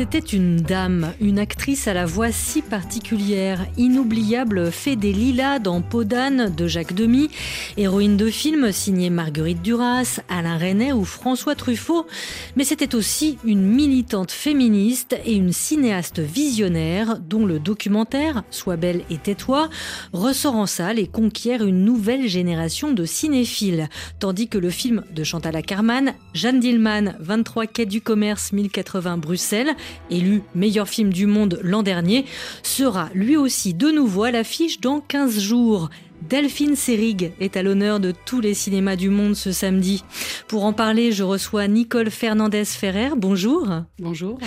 [0.00, 5.82] C'était une dame, une actrice à la voix si particulière, inoubliable, fait des lilas dans
[5.82, 7.28] Podane de Jacques Demy,
[7.76, 12.06] héroïne de films signée Marguerite Duras, Alain Resnais ou François Truffaut.
[12.56, 19.02] Mais c'était aussi une militante féministe et une cinéaste visionnaire dont le documentaire Sois belle
[19.10, 19.68] et tais-toi
[20.14, 23.90] ressort en salle et conquiert une nouvelle génération de cinéphiles.
[24.18, 29.76] Tandis que le film de Chantal Ackerman, Jeanne Dillman, 23 quai du commerce 1080 Bruxelles,
[30.10, 32.24] élu meilleur film du monde l'an dernier,
[32.62, 35.90] sera lui aussi de nouveau à l'affiche dans 15 jours.
[36.28, 40.04] Delphine Serig est à l'honneur de tous les cinémas du monde ce samedi.
[40.48, 43.10] Pour en parler, je reçois Nicole Fernandez-Ferrer.
[43.16, 43.68] Bonjour.
[43.98, 44.38] Bonjour.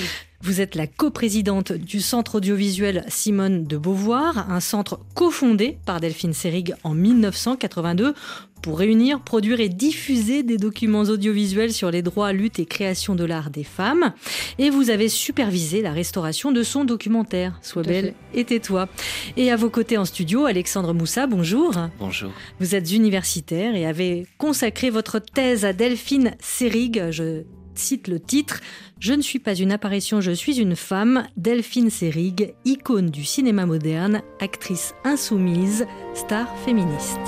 [0.46, 6.34] Vous êtes la coprésidente du Centre audiovisuel Simone de Beauvoir, un centre cofondé par Delphine
[6.34, 8.14] Serig en 1982
[8.62, 13.24] pour réunir, produire et diffuser des documents audiovisuels sur les droits, lutte et création de
[13.24, 14.12] l'art des femmes.
[14.58, 18.90] Et vous avez supervisé la restauration de son documentaire, Sois belle et tais-toi.
[19.38, 21.74] Et à vos côtés en studio, Alexandre Moussa, bonjour.
[22.00, 22.32] Bonjour.
[22.60, 27.12] Vous êtes universitaire et avez consacré votre thèse à Delphine Serig.
[27.12, 27.44] Je
[27.78, 28.60] cite le titre
[29.00, 31.28] Je ne suis pas une apparition, je suis une femme.
[31.38, 37.20] Delphine Serig, icône du cinéma moderne, actrice insoumise, star féministe.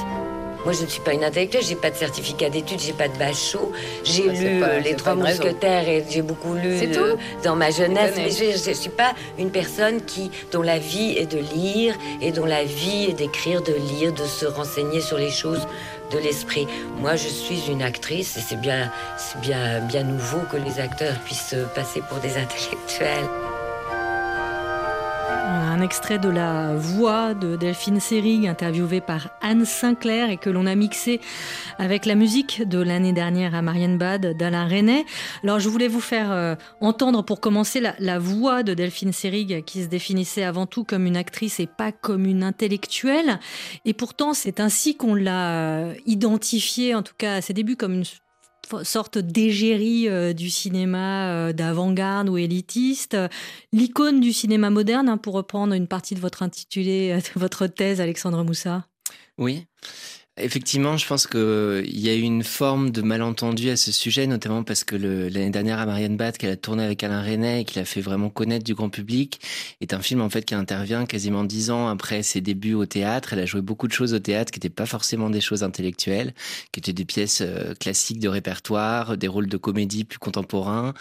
[0.66, 3.16] Moi, je ne suis pas une intellectuelle, j'ai pas de certificat d'études, j'ai pas de
[3.20, 3.72] bachot.
[4.04, 8.14] J'ai lu euh, Les Trois Mousquetaires et j'ai beaucoup lu euh, dans ma jeunesse.
[8.18, 12.32] Mais je ne suis pas une personne qui, dont la vie est de lire et
[12.32, 15.68] dont la vie est d'écrire, de lire, de se renseigner sur les choses
[16.12, 16.68] de l'esprit.
[17.00, 18.92] Moi, je suis une actrice et c'est bien,
[19.42, 23.26] bien, bien nouveau que les acteurs puissent passer pour des intellectuels.
[25.76, 30.68] Un extrait de la voix de Delphine Seyrig, interviewée par Anne Sinclair et que l'on
[30.68, 31.20] a mixé
[31.80, 35.04] avec la musique de l'année dernière à Marienbad d'Alain Resnais.
[35.44, 39.66] Alors je voulais vous faire euh, entendre pour commencer la, la voix de Delphine Seyrig
[39.66, 43.42] qui se définissait avant tout comme une actrice et pas comme une intellectuelle.
[43.84, 47.96] Et pourtant c'est ainsi qu'on l'a euh, identifiée, en tout cas à ses débuts, comme
[47.96, 48.06] une
[48.84, 53.18] sorte d'égérie euh, du cinéma euh, d'avant-garde ou élitiste,
[53.72, 57.68] l'icône du cinéma moderne, hein, pour reprendre une partie de votre intitulé, euh, de votre
[57.68, 58.86] thèse, Alexandre Moussa.
[59.38, 59.66] Oui.
[60.38, 64.64] Effectivement, je pense qu'il y a eu une forme de malentendu à ce sujet, notamment
[64.64, 67.82] parce que l'année dernière à Marianne Bat, qu'elle a tourné avec Alain Resnais et qu'il
[67.82, 69.40] a fait vraiment connaître du grand public,
[69.80, 73.32] est un film en fait qui intervient quasiment dix ans après ses débuts au théâtre.
[73.32, 76.34] Elle a joué beaucoup de choses au théâtre qui n'étaient pas forcément des choses intellectuelles,
[76.74, 80.94] qui étaient des pièces euh, classiques de répertoire, des rôles de comédie plus contemporains,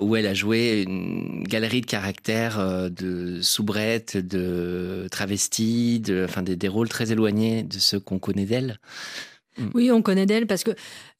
[0.00, 6.42] où elle a joué une galerie de caractères euh, de soubrettes, de travestis, de, enfin
[6.42, 8.71] des, des rôles très éloignés de ceux qu'on connaît d'elle.
[9.58, 9.68] Mm.
[9.74, 10.70] Oui, on connaît d'elle parce que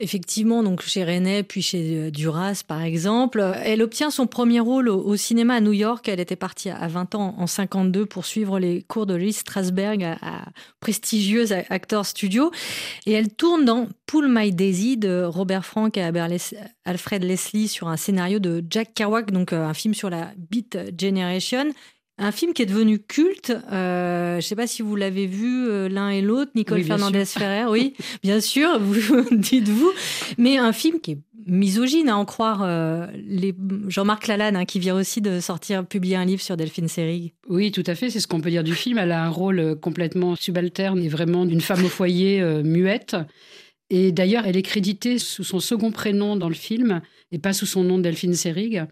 [0.01, 4.89] effectivement, donc chez René puis chez euh, Duras par exemple, elle obtient son premier rôle
[4.89, 6.09] au, cinéma à New York.
[6.09, 10.03] Elle était partie à 20 ans en 52 pour suivre les cours de Lee Strasberg
[10.03, 10.45] à, à
[10.81, 12.51] prestigieuse Actors Studio
[13.05, 16.11] et elle tourne dans Pull My Daisy de Robert Frank et
[16.85, 20.79] Alfred Leslie sur un scénario de Jack Kerouac, donc euh, un film sur la Beat
[20.99, 21.67] Generation
[22.23, 23.51] un film qui est devenu culte.
[23.73, 27.67] Euh, je ne sais pas si vous l'avez vu euh, l'un et l'autre, Nicole Fernandez-Ferrer.
[27.67, 29.91] Oui, bien sûr, vous dites-vous.
[30.39, 33.55] Mais un film qui est misogyne, à en croire euh, les...
[33.89, 37.33] Jean-Marc Lalanne, hein, qui vient aussi de sortir, publier un livre sur Delphine Seyrig.
[37.49, 38.11] Oui, tout à fait.
[38.11, 38.99] C'est ce qu'on peut dire du film.
[38.99, 43.17] Elle a un rôle complètement subalterne et vraiment d'une femme au foyer muette.
[43.91, 47.03] Et d'ailleurs, elle est créditée sous son second prénom dans le film
[47.33, 48.87] et pas sous son nom Delphine Seyrig.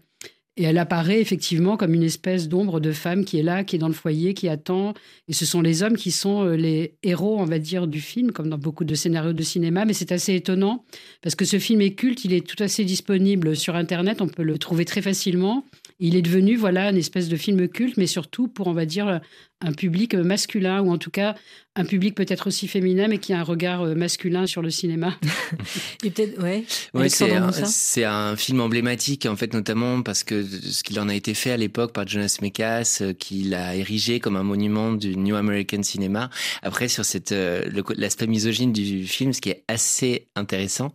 [0.61, 3.79] Et elle apparaît effectivement comme une espèce d'ombre de femme qui est là, qui est
[3.79, 4.93] dans le foyer, qui attend.
[5.27, 8.31] Et ce sont les hommes qui sont euh, les héros, on va dire, du film,
[8.31, 9.85] comme dans beaucoup de scénarios de cinéma.
[9.85, 10.85] Mais c'est assez étonnant
[11.23, 14.43] parce que ce film est culte, il est tout fait disponible sur Internet, on peut
[14.43, 15.65] le trouver très facilement.
[16.03, 19.21] Il est devenu voilà une espèce de film culte, mais surtout pour on va dire
[19.61, 21.35] un public masculin ou en tout cas
[21.75, 25.17] un public peut-être aussi féminin, mais qui a un regard masculin sur le cinéma.
[26.03, 26.65] Et peut-être ouais.
[27.07, 31.51] c'est un, film emblématique en fait notamment parce que ce qu'il en a été fait
[31.51, 35.83] à l'époque par Jonas Mekas, euh, qu'il a érigé comme un monument du New American
[35.83, 36.29] Cinema.
[36.61, 37.63] Après sur cette euh,
[37.95, 40.93] l'aspect misogyne du film, ce qui est assez intéressant,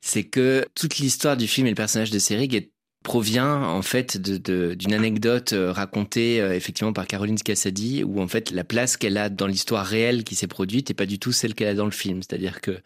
[0.00, 2.70] c'est que toute l'histoire du film et le personnage de Serig est
[3.08, 8.50] provient en fait d'une anecdote euh, racontée euh, effectivement par Caroline Scassadi où en fait
[8.50, 11.54] la place qu'elle a dans l'histoire réelle qui s'est produite n'est pas du tout celle
[11.54, 12.20] qu'elle a dans le film.
[12.22, 12.82] C'est-à-dire que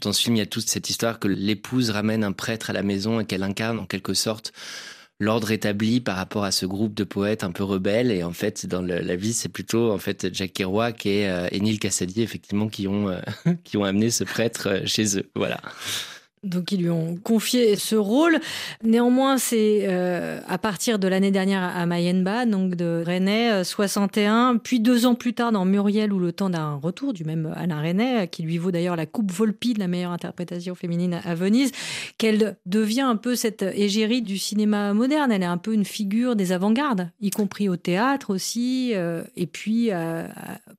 [0.00, 2.72] dans ce film il y a toute cette histoire que l'épouse ramène un prêtre à
[2.72, 4.52] la maison et qu'elle incarne en quelque sorte
[5.20, 8.10] l'ordre établi par rapport à ce groupe de poètes un peu rebelles.
[8.10, 11.60] Et en fait dans la vie c'est plutôt en fait Jack Kerouac et, euh, et
[11.60, 13.16] Neil Cassady effectivement qui ont
[13.62, 15.30] qui ont amené ce prêtre chez eux.
[15.36, 15.60] Voilà
[16.42, 18.40] donc ils lui ont confié ce rôle.
[18.82, 24.58] Néanmoins, c'est euh, à partir de l'année dernière à Mayenba, donc de René, 61, euh,
[24.58, 27.80] puis deux ans plus tard dans Muriel ou le temps d'un retour du même Alain
[27.80, 31.70] René, qui lui vaut d'ailleurs la Coupe Volpi de la meilleure interprétation féminine à Venise,
[32.18, 35.30] qu'elle devient un peu cette égérie du cinéma moderne.
[35.30, 39.46] Elle est un peu une figure des avant-gardes, y compris au théâtre aussi, euh, et
[39.46, 39.90] puis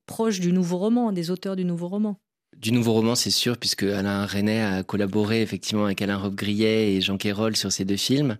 [0.05, 2.19] proche du nouveau roman, des auteurs du nouveau roman.
[2.63, 7.01] Du nouveau roman, c'est sûr, puisque Alain René a collaboré effectivement avec Alain Robbe-Grillet et
[7.01, 8.37] Jean Quérol sur ces deux films.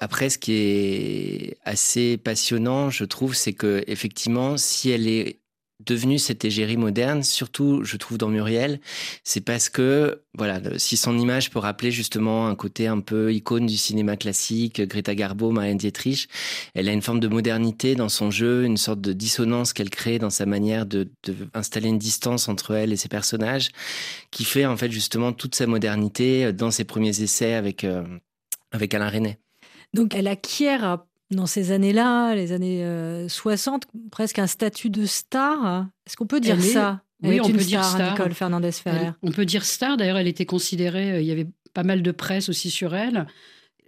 [0.00, 5.39] Après, ce qui est assez passionnant, je trouve, c'est que effectivement, si elle est
[5.84, 8.80] devenue cette égérie moderne, surtout je trouve dans Muriel,
[9.24, 13.66] c'est parce que voilà, si son image peut rappeler justement un côté un peu icône
[13.66, 16.28] du cinéma classique, Greta Garbo, Marianne Dietrich,
[16.74, 20.18] elle a une forme de modernité dans son jeu, une sorte de dissonance qu'elle crée
[20.18, 21.08] dans sa manière de,
[21.54, 23.70] installer une distance entre elle et ses personnages,
[24.30, 28.04] qui fait en fait justement toute sa modernité dans ses premiers essais avec euh,
[28.72, 29.38] avec Alain René.
[29.94, 30.84] Donc elle acquiert
[31.30, 32.84] dans ces années-là, les années
[33.28, 35.86] 60, euh, presque un statut de star.
[36.06, 37.02] Est-ce qu'on peut dire ça?
[37.22, 38.12] Oui, on peut dire star.
[38.12, 39.10] Nicole Fernandez Ferrer.
[39.22, 39.96] on peut dire star.
[39.96, 41.12] D'ailleurs, elle était considérée.
[41.12, 43.26] Euh, il y avait pas mal de presse aussi sur elle.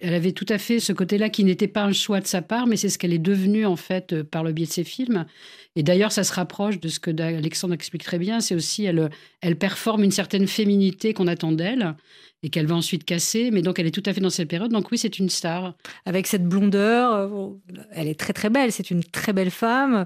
[0.01, 2.67] Elle avait tout à fait ce côté-là qui n'était pas un choix de sa part,
[2.67, 5.27] mais c'est ce qu'elle est devenue en fait euh, par le biais de ses films.
[5.75, 8.41] Et d'ailleurs, ça se rapproche de ce que Alexandre explique très bien.
[8.41, 9.11] C'est aussi elle,
[9.41, 11.95] elle performe une certaine féminité qu'on attend d'elle
[12.43, 13.51] et qu'elle va ensuite casser.
[13.51, 14.71] Mais donc, elle est tout à fait dans cette période.
[14.71, 15.75] Donc, oui, c'est une star.
[16.05, 17.49] Avec cette blondeur, euh,
[17.93, 18.71] elle est très, très belle.
[18.71, 20.05] C'est une très belle femme,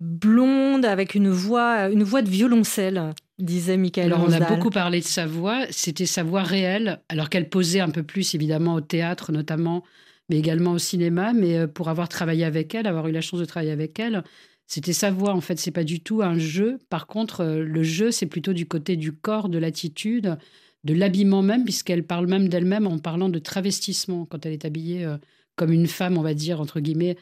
[0.00, 5.00] blonde, avec une voix, une voix de violoncelle, disait Michael Alors, on a beaucoup parlé
[5.00, 5.64] de sa voix.
[5.70, 9.84] C'était sa voix réelle, alors qu'elle posait un peu plus, évidemment, au théâtre, notamment,
[10.28, 11.32] mais également au cinéma.
[11.32, 14.24] Mais euh, pour avoir travaillé avec elle, avoir eu la chance de travailler avec elle,
[14.66, 16.78] c'était sa voix, en fait, c'est pas du tout un jeu.
[16.88, 20.38] Par contre, euh, le jeu, c'est plutôt du côté du corps, de l'attitude,
[20.84, 25.04] de l'habillement même, puisqu'elle parle même d'elle-même en parlant de travestissement, quand elle est habillée
[25.04, 25.18] euh,
[25.56, 27.16] comme une femme, on va dire, entre guillemets,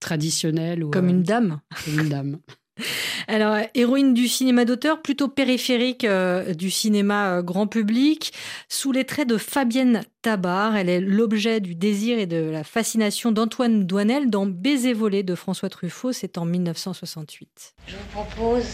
[0.00, 0.84] traditionnelle.
[0.84, 1.60] Ou, comme une dame.
[1.84, 2.38] Comme une dame.
[3.28, 8.32] Alors, héroïne du cinéma d'auteur, plutôt périphérique euh, du cinéma euh, grand public,
[8.68, 13.32] sous les traits de Fabienne Tabar, elle est l'objet du désir et de la fascination
[13.32, 17.74] d'Antoine Douanel dans Baiser volé de François Truffaut, c'est en 1968.
[17.86, 18.66] Je vous propose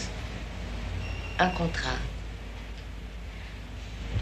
[1.39, 1.97] un contrat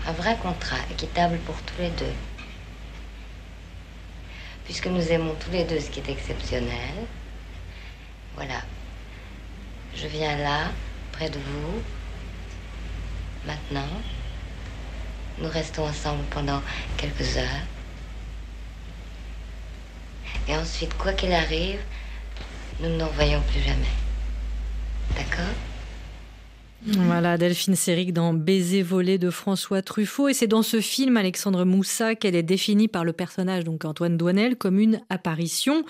[0.07, 2.13] un vrai contrat équitable pour tous les deux.
[4.65, 6.93] Puisque nous aimons tous les deux ce qui est exceptionnel,
[8.35, 8.61] voilà.
[9.99, 10.71] Je viens là,
[11.11, 11.81] près de vous,
[13.47, 13.89] maintenant.
[15.39, 16.61] Nous restons ensemble pendant
[16.97, 17.65] quelques heures.
[20.47, 21.79] Et ensuite, quoi qu'il arrive,
[22.79, 23.95] nous ne nous revoyons plus jamais.
[25.15, 25.53] D'accord?
[26.89, 30.29] Voilà, Delphine Séric dans Baiser volé de François Truffaut.
[30.29, 34.15] Et c'est dans ce film, Alexandre Moussa, qu'elle est définie par le personnage, donc Antoine
[34.15, 35.83] Douanel, comme une apparition.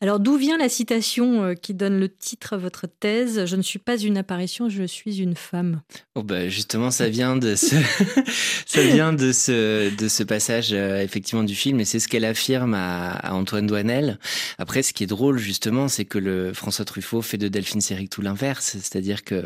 [0.00, 3.44] Alors, d'où vient la citation euh, qui donne le titre à votre thèse?
[3.44, 5.82] Je ne suis pas une apparition, je suis une femme.
[6.14, 7.76] Oh bah justement, ça vient de ce,
[8.66, 11.78] ça vient de ce, de ce passage, euh, effectivement, du film.
[11.80, 14.18] Et c'est ce qu'elle affirme à, Antoine Douanel.
[14.56, 18.08] Après, ce qui est drôle, justement, c'est que le François Truffaut fait de Delphine Séric
[18.08, 18.78] tout l'inverse.
[18.80, 19.44] C'est-à-dire que,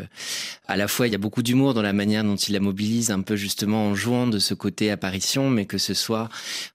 [0.67, 3.11] à la fois, il y a beaucoup d'humour dans la manière dont il la mobilise,
[3.11, 6.29] un peu justement en jouant de ce côté apparition, mais que ce soit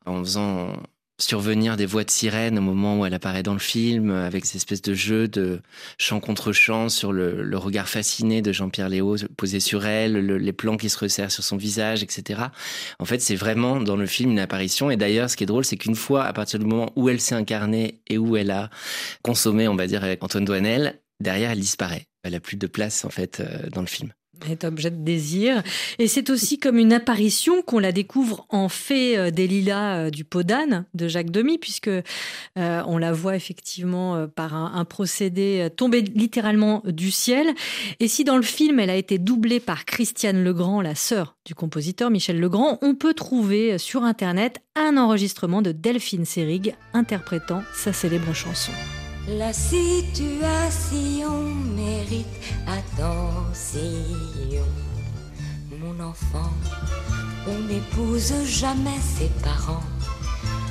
[0.06, 0.72] en faisant
[1.20, 4.56] survenir des voix de sirène au moment où elle apparaît dans le film, avec ces
[4.56, 5.60] espèces de jeux de
[5.98, 10.76] chant contre chant sur le, regard fasciné de Jean-Pierre Léo posé sur elle, les plans
[10.76, 12.42] qui se resserrent sur son visage, etc.
[12.98, 14.90] En fait, c'est vraiment dans le film une apparition.
[14.90, 17.20] Et d'ailleurs, ce qui est drôle, c'est qu'une fois, à partir du moment où elle
[17.20, 18.70] s'est incarnée et où elle a
[19.22, 22.07] consommé, on va dire, avec Antoine Douanel, derrière, elle disparaît.
[22.22, 24.12] Elle a plus de place, en fait, euh, dans le film.
[24.48, 25.62] est objet de désir.
[25.98, 30.10] Et c'est aussi comme une apparition qu'on la découvre en fait euh, des lilas euh,
[30.10, 31.90] du Podane de Jacques Demy, puisque
[32.56, 37.54] on la voit effectivement par un, procédé tombé littéralement du ciel.
[38.00, 41.54] Et si dans le film elle a été doublée par Christiane Legrand, la sœur du
[41.54, 47.92] compositeur Michel Legrand, on peut trouver sur internet un enregistrement de Delphine Seyrig interprétant sa
[47.92, 48.72] célèbre chanson.
[49.36, 51.42] La situation
[51.76, 52.26] mérite
[52.66, 54.64] attention.
[55.78, 56.50] Mon enfant,
[57.46, 59.84] on n'épouse jamais ses parents.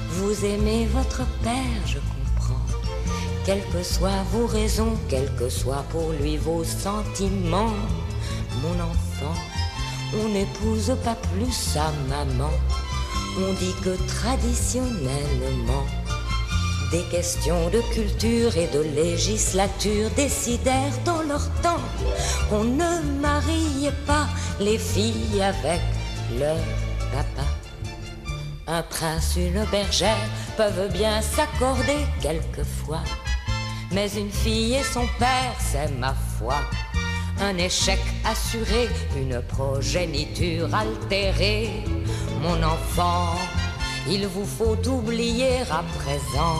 [0.10, 2.66] Vous aimez votre père, je comprends.
[3.46, 7.76] Quelles que soient vos raisons, quels que soient pour lui vos sentiments,
[8.64, 9.40] mon enfant,
[10.20, 12.50] on n'épouse pas plus sa maman.
[13.38, 15.86] On dit que traditionnellement,
[16.91, 21.84] des questions de culture et de législature décidèrent dans leur temps
[22.50, 24.27] qu'on ne mariait pas
[24.60, 25.82] les filles avec
[26.39, 26.58] leur
[27.12, 27.48] papa.
[28.67, 33.03] Un prince, une bergère peuvent bien s'accorder quelquefois.
[33.91, 36.56] Mais une fille et son père, c'est ma foi.
[37.39, 41.70] Un échec assuré, une progéniture altérée.
[42.41, 43.36] Mon enfant,
[44.10, 46.60] il vous faut oublier à présent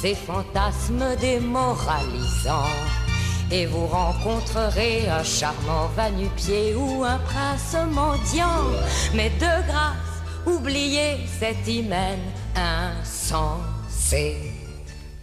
[0.00, 2.76] ces fantasmes démoralisants.
[3.50, 8.62] Et vous rencontrerez un charmant vanupier ou un prince mendiant.
[9.14, 12.18] Mais de grâce, oubliez cet hymen
[12.54, 14.36] insensé.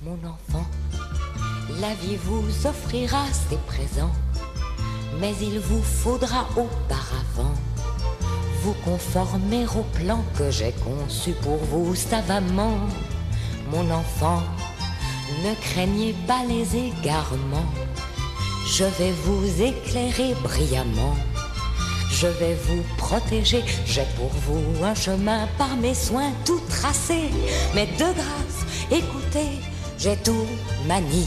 [0.02, 0.66] Mon enfant,
[1.80, 4.14] la vie vous offrira ses présents,
[5.20, 7.54] mais il vous faudra auparavant
[8.66, 12.80] vous conformer au plan que j'ai conçu pour vous savamment.
[13.72, 14.42] Mon enfant,
[15.44, 17.72] ne craignez pas les égarements.
[18.76, 21.16] Je vais vous éclairer brillamment.
[22.10, 23.64] Je vais vous protéger.
[23.86, 27.30] J'ai pour vous un chemin par mes soins tout tracé.
[27.76, 29.62] Mais de grâce, écoutez,
[30.00, 30.48] j'ai tout
[30.88, 31.26] manigancé.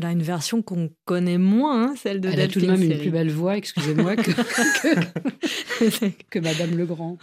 [0.00, 2.96] Voilà une version qu'on connaît moins, hein, celle de Elle a tout de même une
[2.96, 4.30] plus belle voix, excusez-moi, que,
[6.30, 7.18] que, Madame Legrand.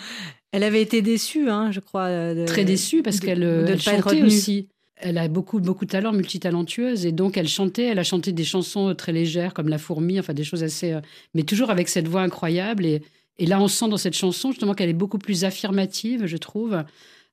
[0.51, 2.35] Elle avait été déçue, hein, je crois.
[2.45, 4.69] Très déçue parce qu'elle elle chantait aussi.
[4.95, 7.85] Elle a beaucoup, beaucoup de talent, multitalentueuse, et donc elle chantait.
[7.85, 11.01] Elle a chanté des chansons très légères comme La Fourmi, enfin des choses assez, euh,
[11.33, 12.85] mais toujours avec cette voix incroyable.
[12.85, 13.01] Et,
[13.39, 16.83] et là, on sent dans cette chanson justement qu'elle est beaucoup plus affirmative, je trouve,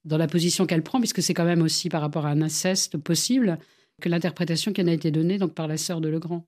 [0.07, 2.97] dans la position qu'elle prend, puisque c'est quand même aussi par rapport à un inceste
[2.97, 3.59] possible
[4.01, 6.45] que l'interprétation qui en a été donnée donc par la sœur de Legrand.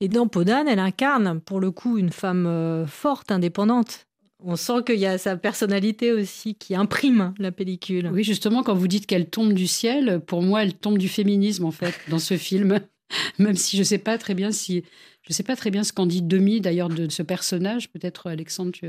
[0.00, 4.06] Et dans Podane, elle incarne pour le coup une femme euh, forte, indépendante.
[4.40, 8.08] On sent qu'il y a sa personnalité aussi qui imprime la pellicule.
[8.12, 11.64] Oui, justement, quand vous dites qu'elle tombe du ciel, pour moi, elle tombe du féminisme
[11.64, 12.78] en fait dans ce film.
[13.38, 14.84] Même si je ne sais pas très bien si
[15.26, 17.90] je sais pas très bien ce qu'en dit Demi d'ailleurs de ce personnage.
[17.90, 18.86] Peut-être Alexandre, tu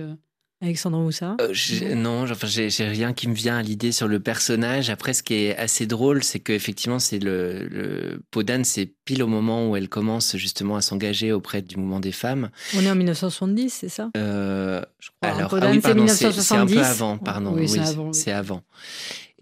[0.62, 4.90] Alexandre Moussa euh, Non, enfin, j'ai rien qui me vient à l'idée sur le personnage.
[4.90, 9.28] Après, ce qui est assez drôle, c'est qu'effectivement, c'est le, le Podane, c'est pile au
[9.28, 12.50] moment où elle commence justement à s'engager auprès du mouvement des femmes.
[12.76, 14.10] On est en 1970, c'est ça?
[14.18, 15.38] Euh, Je crois.
[15.38, 17.54] Alors, ah oui, pardon, c'est un peu avant, pardon.
[17.56, 17.70] Oui,
[18.12, 18.64] c'est avant.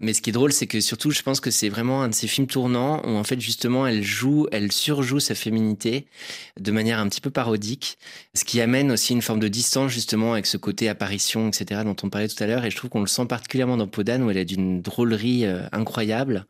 [0.00, 2.14] Mais ce qui est drôle, c'est que surtout, je pense que c'est vraiment un de
[2.14, 6.06] ces films tournants où en fait justement elle joue, elle surjoue sa féminité
[6.58, 7.98] de manière un petit peu parodique,
[8.34, 11.82] ce qui amène aussi une forme de distance justement avec ce côté apparition, etc.
[11.84, 12.64] dont on parlait tout à l'heure.
[12.64, 15.62] Et je trouve qu'on le sent particulièrement dans Podane où elle est d'une drôlerie euh,
[15.72, 16.46] incroyable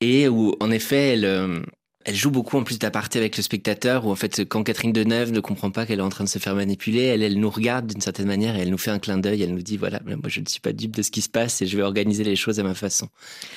[0.00, 1.60] et où en effet elle euh,
[2.04, 5.32] elle joue beaucoup en plus d'aparté avec le spectateur, où en fait, quand Catherine Deneuve
[5.32, 7.86] ne comprend pas qu'elle est en train de se faire manipuler, elle, elle nous regarde
[7.86, 10.28] d'une certaine manière et elle nous fait un clin d'œil, elle nous dit, voilà, moi
[10.28, 12.36] je ne suis pas dupe de ce qui se passe et je vais organiser les
[12.36, 13.08] choses à ma façon.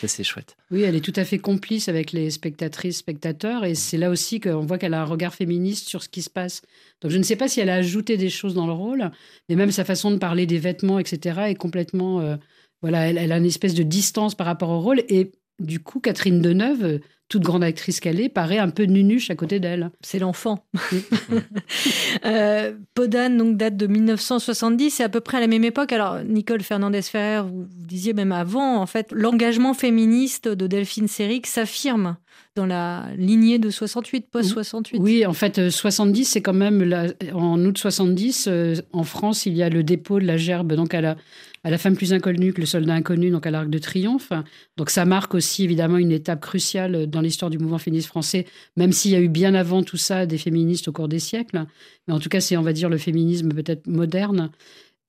[0.01, 0.55] Ça, c'est chouette.
[0.71, 4.39] Oui, elle est tout à fait complice avec les spectatrices, spectateurs, et c'est là aussi
[4.39, 6.61] qu'on voit qu'elle a un regard féministe sur ce qui se passe.
[7.01, 9.11] Donc je ne sais pas si elle a ajouté des choses dans le rôle,
[9.49, 12.21] mais même sa façon de parler des vêtements, etc., est complètement...
[12.21, 12.35] Euh,
[12.81, 15.99] voilà, elle, elle a une espèce de distance par rapport au rôle, et du coup,
[15.99, 19.89] Catherine Deneuve toute grande actrice qu'elle est, paraît un peu nunuche à côté d'elle.
[20.01, 20.63] C'est l'enfant.
[22.25, 25.91] euh, Podane donc, date de 1970, c'est à peu près à la même époque.
[25.91, 32.17] Alors, Nicole Fernandez-Ferrer, vous, disiez même avant, en fait, l'engagement féministe de Delphine Seyrig s'affirme
[32.55, 34.97] dans la lignée de 68, post-68.
[34.99, 39.53] Oui, en fait, 70, euh, c'est quand même, en août 70, euh, en France, il
[39.53, 41.17] y a le dépôt de la gerbe donc à la,
[41.65, 44.31] à la femme plus inconnue que le soldat inconnu, donc à l'Arc de Triomphe.
[44.77, 48.45] Donc ça marque aussi évidemment une étape cruciale dans l'histoire du mouvement féministe français,
[48.77, 51.65] même s'il y a eu bien avant tout ça des féministes au cours des siècles.
[52.07, 54.51] Mais en tout cas, c'est, on va dire, le féminisme peut-être moderne.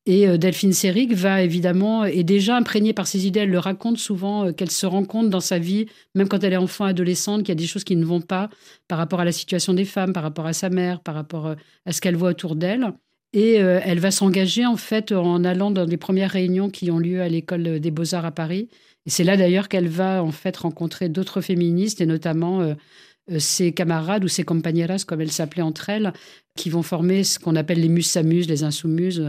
[0.07, 3.99] Et euh, Delphine Seyrig va évidemment, est déjà imprégnée par ces idées, elle le raconte
[3.99, 7.41] souvent, euh, qu'elle se rend compte dans sa vie, même quand elle est enfant, adolescente,
[7.41, 8.49] qu'il y a des choses qui ne vont pas
[8.89, 11.93] par rapport à la situation des femmes, par rapport à sa mère, par rapport à
[11.93, 12.95] ce qu'elle voit autour d'elle.
[13.38, 17.21] Et elle va s'engager en fait en allant dans des premières réunions qui ont lieu
[17.21, 18.71] à l'école des beaux-arts à Paris.
[19.05, 22.75] Et c'est là d'ailleurs qu'elle va en fait rencontrer d'autres féministes et notamment euh,
[23.38, 26.12] ses camarades ou ses compañeras, comme elles s'appelaient entre elles,
[26.57, 29.23] qui vont former ce qu'on appelle les muses-samuses, les insoumises.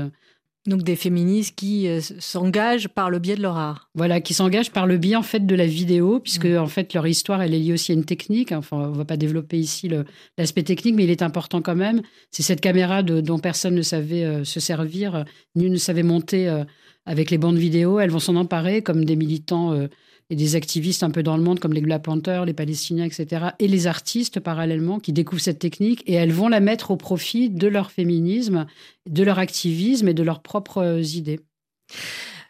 [0.67, 3.89] Donc des féministes qui euh, s'engagent par le biais de leur art.
[3.95, 6.57] Voilà, qui s'engagent par le biais en fait de la vidéo, puisque mmh.
[6.57, 8.51] en fait leur histoire elle est liée aussi à une technique.
[8.51, 9.89] Enfin, on va pas développer ici
[10.38, 12.01] l'aspect technique, mais il est important quand même.
[12.31, 15.24] C'est cette caméra dont personne ne savait euh, se servir,
[15.55, 16.63] ni ne savait monter
[17.05, 18.00] avec les bandes vidéo.
[18.00, 19.88] Elles vont s'en emparer comme des militants
[20.29, 22.05] et des activistes un peu dans le monde comme les Black
[22.46, 23.48] les Palestiniens, etc.
[23.60, 27.50] Et les artistes parallèlement qui découvrent cette technique et elles vont la mettre au profit
[27.50, 28.65] de leur féminisme,
[29.10, 31.39] de leur activisme et de leurs propres idées.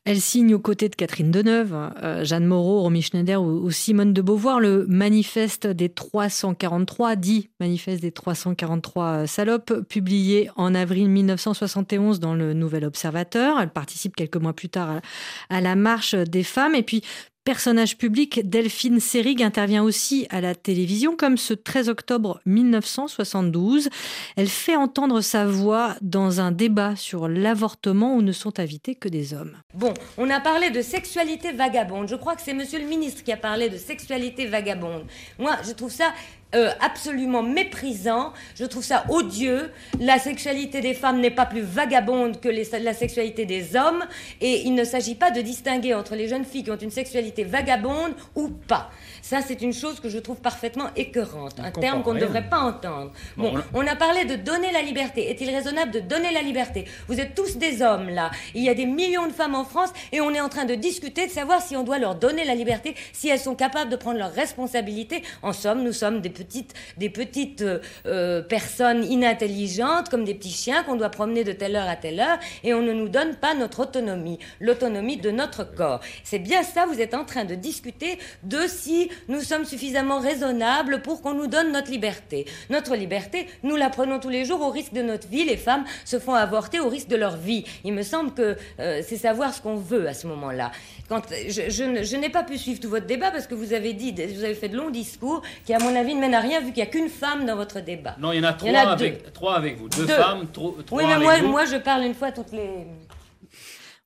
[0.10, 4.22] Elle signe aux côtés de Catherine Deneuve, euh, Jeanne Moreau, Romy Schneider ou, Simone de
[4.22, 12.22] Beauvoir le manifeste des 343, dit manifeste des 343 euh, salopes, publié en avril 1971
[12.22, 13.60] dans le Nouvel Observateur.
[13.60, 15.02] Elle participe quelques mois plus tard
[15.50, 16.76] à la marche des femmes.
[16.76, 17.02] Et puis,
[17.48, 23.88] Personnage public, Delphine Seyrig intervient aussi à la télévision, comme ce 13 octobre 1972.
[24.36, 29.08] Elle fait entendre sa voix dans un débat sur l'avortement où ne sont invités que
[29.08, 29.56] des hommes.
[29.74, 32.10] Bon, on a parlé de sexualité vagabonde.
[32.10, 35.06] Je crois que c'est monsieur le ministre qui a parlé de sexualité vagabonde.
[35.40, 36.12] Moi, je trouve ça
[36.56, 38.32] euh, absolument méprisant.
[38.56, 39.70] Je trouve ça odieux.
[40.00, 44.06] La sexualité des femmes n'est pas plus vagabonde que la sexualité des hommes.
[44.40, 47.44] Et il ne s'agit pas de distinguer entre les jeunes filles qui ont une sexualité
[47.44, 48.90] vagabonde ou pas.
[49.22, 51.60] Ça, c'est une chose que je trouve parfaitement écœurante.
[51.60, 53.12] un terme qu'on ne devrait pas entendre.
[53.36, 55.30] Bon, on a parlé de donner la liberté.
[55.30, 56.86] Est-il raisonnable de donner la liberté?
[57.10, 58.32] Vous êtes tous des hommes, là.
[58.56, 60.76] Il y a des millions de femmes en France et on est en train de
[60.76, 63.98] discuter de savoir si on doit leur donner la liberté, si elles sont capables de
[63.98, 65.24] prendre leurs responsabilités.
[65.42, 70.52] En somme, nous sommes des petites, des petites euh, euh, personnes inintelligentes, comme des petits
[70.52, 73.36] chiens qu'on doit promener de telle heure à telle heure, et on ne nous donne
[73.36, 76.00] pas notre autonomie, l'autonomie de notre corps.
[76.24, 81.02] C'est bien ça, vous êtes en train de discuter de si nous sommes suffisamment raisonnables
[81.02, 82.46] pour qu'on nous donne notre liberté.
[82.70, 85.46] Notre liberté, nous la prenons tous les jours au risque de notre vie.
[85.46, 87.66] Les femmes se font avorter au risque de leur vie.
[87.84, 90.72] Il me semble que euh, c'est savoir ce qu'on veut à ce moment-là.
[91.10, 94.12] Quand je, je n'ai pas pu suivre tout votre débat parce que vous avez dit,
[94.12, 96.68] vous avez fait de longs discours qui, à mon avis, ne mènent à rien vu
[96.68, 98.16] qu'il n'y a qu'une femme dans votre débat.
[98.20, 99.90] Non, il y en a trois, avec, trois avec vous.
[99.90, 102.86] Deux, femmes, trois Oui, mais moi, moi, je parle une fois toutes les.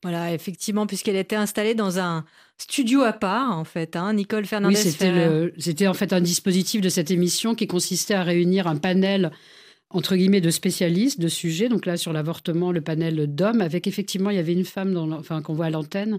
[0.04, 2.26] Voilà, effectivement, puisqu'elle était installée dans un
[2.58, 4.76] studio à part, en fait, hein, Nicole Fernandez.
[4.76, 8.78] Oui, c'était, c'était en fait un dispositif de cette émission qui consistait à réunir un
[8.78, 9.32] panel
[9.94, 11.70] entre guillemets de spécialistes de sujets.
[11.70, 15.12] Donc là, sur l'avortement, le panel d'hommes, avec effectivement, il y avait une femme dans,
[15.12, 16.18] enfin, qu'on voit à l'antenne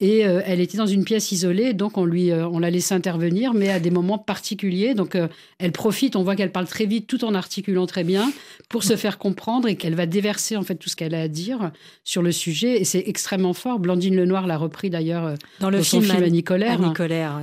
[0.00, 2.94] et euh, elle était dans une pièce isolée, donc on lui, euh, on l'a laissé
[2.94, 4.94] intervenir, mais à des moments particuliers.
[4.94, 5.26] Donc euh,
[5.58, 8.30] elle profite, on voit qu'elle parle très vite, tout en articulant très bien,
[8.68, 11.28] pour se faire comprendre et qu'elle va déverser en fait tout ce qu'elle a à
[11.28, 11.72] dire
[12.04, 12.80] sur le sujet.
[12.80, 13.80] Et c'est extrêmement fort.
[13.80, 16.24] Blandine Lenoir l'a repris d'ailleurs dans le film, son film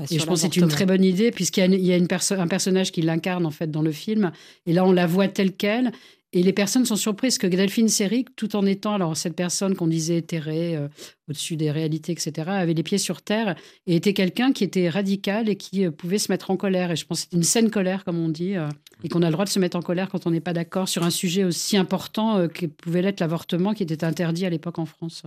[0.09, 2.07] et je pense que c'est une très bonne idée puisqu'il y a, une
[2.39, 4.31] un personnage qui l'incarne en fait dans le film.
[4.65, 5.91] Et là, on la voit telle qu'elle.
[6.35, 9.87] Et les personnes sont surprises que Delphine Seyrig, tout en étant alors cette personne qu'on
[9.87, 10.89] disait éthérée, euh,
[11.29, 13.55] au-dessus des réalités, etc., avait les pieds sur terre
[13.87, 16.91] et était quelqu'un qui était radical et qui euh, pouvait se mettre en colère.
[16.91, 18.67] Et je pense que c'était une saine colère, comme on dit, euh,
[19.01, 20.89] et qu'on a le droit de se mettre en colère quand on n'est pas d'accord
[20.89, 24.85] sur un sujet aussi important que pouvait l'être l'avortement, qui était interdit à l'époque en
[24.85, 25.23] France.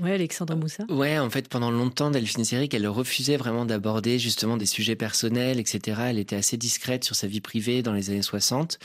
[0.00, 0.84] Oui, Alexandre Moussa.
[0.88, 5.60] Ouais, en fait, pendant longtemps, Delphine Seyrig, elle refusait vraiment d'aborder justement des sujets personnels,
[5.60, 6.00] etc.
[6.08, 8.78] Elle était assez discrète sur sa vie privée dans les années 60.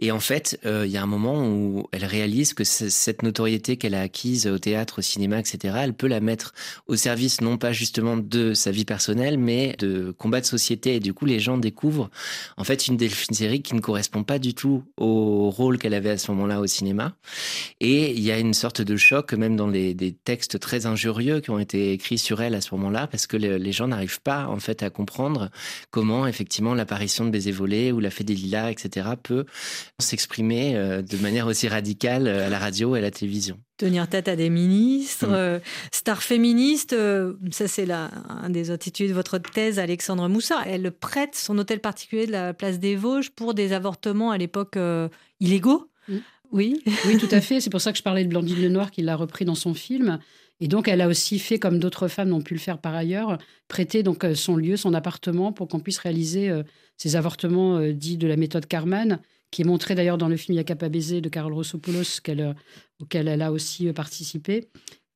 [0.00, 3.76] Et en fait, euh, il y a un moment où elle réalise que cette notoriété
[3.76, 6.54] qu'elle a acquise au théâtre, au cinéma, etc., elle peut la mettre
[6.86, 10.96] au service non pas justement de sa vie personnelle, mais de combats de société.
[10.96, 12.10] Et du coup, les gens découvrent
[12.56, 16.10] en fait une Delphine Seyrig qui ne correspond pas du tout au rôle qu'elle avait
[16.10, 17.14] à ce moment-là au cinéma.
[17.80, 19.94] Et il y a une sorte de choc, même dans les,
[20.24, 23.72] textes très injurieux qui ont été écrits sur elle à ce moment-là, parce que les
[23.72, 25.50] gens n'arrivent pas en fait à comprendre
[25.90, 29.10] comment effectivement l'apparition de Baiser volé ou la fée des lilas, etc.
[29.22, 29.44] peut
[29.98, 34.08] s'exprimer euh, de manière aussi radicale euh, à la radio et à la télévision tenir
[34.08, 35.34] tête à des ministres, mm.
[35.34, 35.58] euh,
[35.92, 36.96] star féministe,
[37.52, 40.64] ça c'est là un des attitudes de votre thèse, Alexandre Moussa.
[40.66, 44.76] Elle prête son hôtel particulier de la place des Vosges pour des avortements à l'époque
[45.38, 45.88] illégaux.
[46.08, 46.16] Mm.
[46.52, 46.82] Oui.
[47.06, 47.60] oui, tout à fait.
[47.60, 50.18] C'est pour ça que je parlais de Blandine Lenoir qui l'a repris dans son film.
[50.60, 53.38] Et donc, elle a aussi fait, comme d'autres femmes ont pu le faire par ailleurs,
[53.68, 56.62] prêter donc euh, son lieu, son appartement, pour qu'on puisse réaliser euh,
[56.96, 60.56] ces avortements euh, dits de la méthode Carman, qui est montré d'ailleurs dans le film
[60.56, 62.20] Yaka baiser de Carole Rossopoulos,
[63.00, 64.68] auquel elle a aussi participé.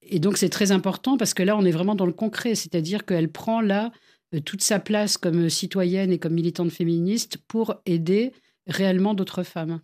[0.02, 3.04] Et donc c'est très important parce que là, on est vraiment dans le concret, c'est-à-dire
[3.04, 3.92] qu'elle prend là
[4.46, 8.32] toute sa place comme citoyenne et comme militante féministe pour aider
[8.66, 9.80] réellement d'autres femmes.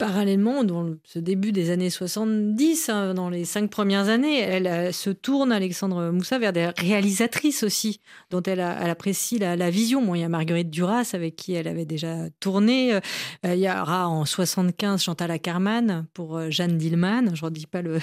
[0.00, 4.92] Parallèlement, dans ce début des années 70, hein, dans les cinq premières années, elle euh,
[4.92, 10.00] se tourne, Alexandre Moussa, vers des réalisatrices aussi, dont elle, apprécie la, vision.
[10.00, 12.94] Bon, il y a Marguerite Duras, avec qui elle avait déjà tourné.
[12.94, 13.00] Euh,
[13.44, 17.34] il y aura en 75 Chantal Ackerman pour euh, Jeanne Dillman.
[17.34, 18.00] Je ne redis pas le,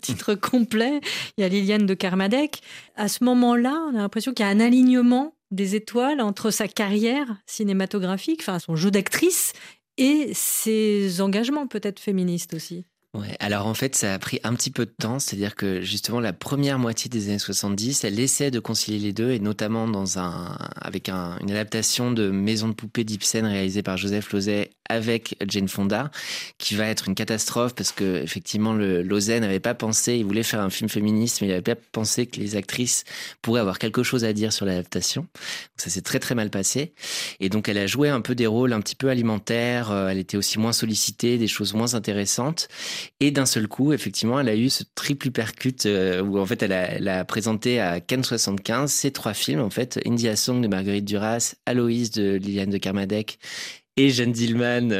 [0.00, 1.00] titre complet.
[1.38, 2.60] Il y a Liliane de Carmadec.
[2.96, 6.66] À ce moment-là, on a l'impression qu'il y a un alignement des étoiles entre sa
[6.66, 9.52] carrière cinématographique, enfin son jeu d'actrice,
[9.98, 12.86] et ses engagements peut-être féministes aussi.
[13.14, 16.20] Ouais, alors en fait, ça a pris un petit peu de temps, c'est-à-dire que justement
[16.20, 20.18] la première moitié des années 70, elle essaie de concilier les deux, et notamment dans
[20.18, 25.68] un, avec une adaptation de Maison de poupée d'Ibsen réalisée par Joseph Lozay avec Jane
[25.68, 26.10] Fonda,
[26.58, 30.42] qui va être une catastrophe parce que effectivement le Lozay n'avait pas pensé, il voulait
[30.42, 33.04] faire un film féministe, mais il n'avait pas pensé que les actrices
[33.42, 35.26] pourraient avoir quelque chose à dire sur l'adaptation.
[35.76, 36.92] Ça s'est très très mal passé,
[37.40, 39.90] et donc elle a joué un peu des rôles un petit peu alimentaires.
[39.90, 42.68] Euh, elle était aussi moins sollicitée, des choses moins intéressantes,
[43.20, 46.62] et d'un seul coup, effectivement, elle a eu ce triple percute euh, où en fait
[46.62, 51.04] elle a, présenté à Cannes 75 ces trois films en fait, India Song de Marguerite
[51.04, 53.38] Duras, Aloïs de Liliane de Kermadec
[53.96, 54.90] et Jeanne Dillman,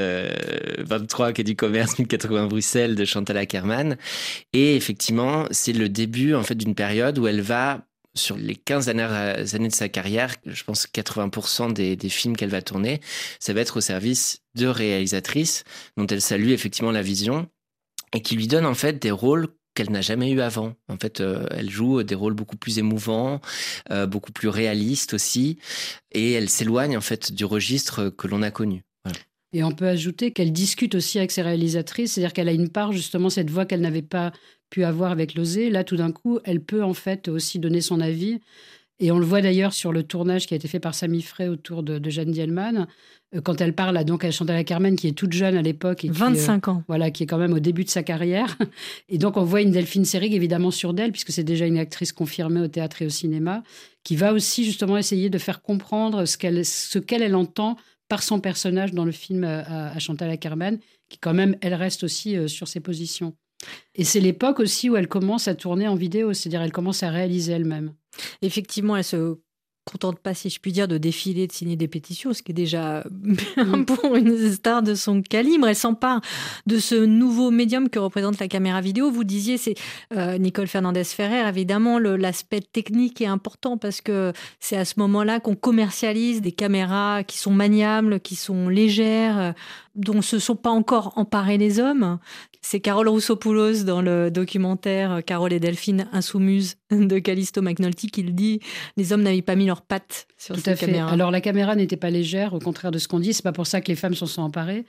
[0.79, 3.99] 23, qui est du commerce, 1080 Bruxelles, de Chantal Ackerman.
[4.55, 8.87] Et effectivement, c'est le début, en fait, d'une période où elle va sur les 15
[8.87, 13.01] dernières années de sa carrière, je pense 80% des, des films qu'elle va tourner,
[13.39, 15.65] ça va être au service de réalisatrices
[15.97, 17.49] dont elle salue effectivement la vision
[18.15, 20.75] et qui lui donne en fait des rôles qu'elle n'a jamais eu avant.
[20.89, 23.41] En fait, euh, elle joue des rôles beaucoup plus émouvants,
[23.91, 25.59] euh, beaucoup plus réalistes aussi,
[26.13, 28.83] et elle s'éloigne en fait du registre que l'on a connu.
[29.53, 32.93] Et on peut ajouter qu'elle discute aussi avec ses réalisatrices, c'est-à-dire qu'elle a une part
[32.93, 34.33] justement cette voix qu'elle n'avait pas
[34.71, 35.71] pu avoir avec Lozé.
[35.71, 38.41] Là, tout d'un coup, elle peut en fait aussi donner son avis.
[38.99, 41.49] Et on le voit d'ailleurs sur le tournage qui a été fait par Samy Frey
[41.49, 42.87] autour de, Jeanne Dielman,
[43.35, 46.05] euh, quand elle parle à, donc à Chantal Carmen, qui est toute jeune à l'époque.
[46.05, 46.83] et 25 euh, ans.
[46.89, 48.57] Voilà, qui est quand même au début de sa carrière.
[49.09, 52.13] Et donc on voit une Delphine Seyrig évidemment sur d'elle, puisque c'est déjà une actrice
[52.13, 53.63] confirmée au théâtre et au cinéma,
[54.03, 57.77] qui va aussi justement essayer de faire comprendre ce qu'elle ce qu'elle elle entend
[58.09, 60.79] par son personnage dans le film euh, à, Chantal Ackerman,
[61.11, 63.35] qui quand même, elle reste aussi sur ses positions.
[63.95, 67.11] Et c'est l'époque aussi où elle commence à tourner en vidéo, c'est-à-dire elle commence à
[67.11, 67.93] réaliser elle-même.
[68.43, 69.39] Effectivement, elle se
[69.91, 72.55] contente pas, si je puis dire, de défiler, de signer des pétitions, ce qui est
[72.55, 73.85] déjà bien mm.
[73.85, 75.69] pour une star de son calibre.
[75.69, 76.21] Elle s'empare
[76.67, 79.11] de ce nouveau médium que représente la caméra vidéo.
[79.13, 79.75] Vous disiez, c'est
[80.13, 85.55] euh, Nicole Fernandez-Ferrer, évidemment, l'aspect technique est important parce que c'est à ce moment-là qu'on
[85.55, 89.55] commercialise des caméras qui sont maniables, qui sont légères,
[89.97, 92.19] dont se sont pas encore emparés les hommes.
[92.61, 98.33] C'est Carole Roussopoulos dans le documentaire Carole et Delphine insoumises de Callisto McNulty qui le
[98.33, 98.61] dit.
[98.97, 100.99] Les hommes n'avaient pas mis leurs pattes sur Tout à fait.
[100.99, 103.33] Alors la caméra n'était pas légère, au contraire de ce qu'on dit.
[103.33, 104.85] C'est pas pour ça que les femmes s'en sont emparées.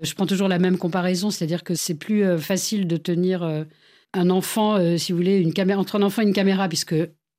[0.00, 3.64] Je prends toujours la même comparaison, c'est-à-dire que c'est plus euh, facile de tenir euh,
[4.12, 6.94] un enfant, euh, si vous voulez, une caméra entre un enfant et une caméra, puisque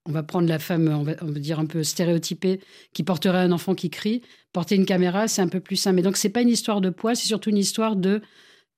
[0.07, 2.61] on va prendre la femme, on va, dire un peu stéréotypée,
[2.93, 4.21] qui porterait un enfant qui crie.
[4.53, 5.97] Porter une caméra, c'est un peu plus simple.
[5.97, 8.21] Mais donc, c'est pas une histoire de poids, c'est surtout une histoire de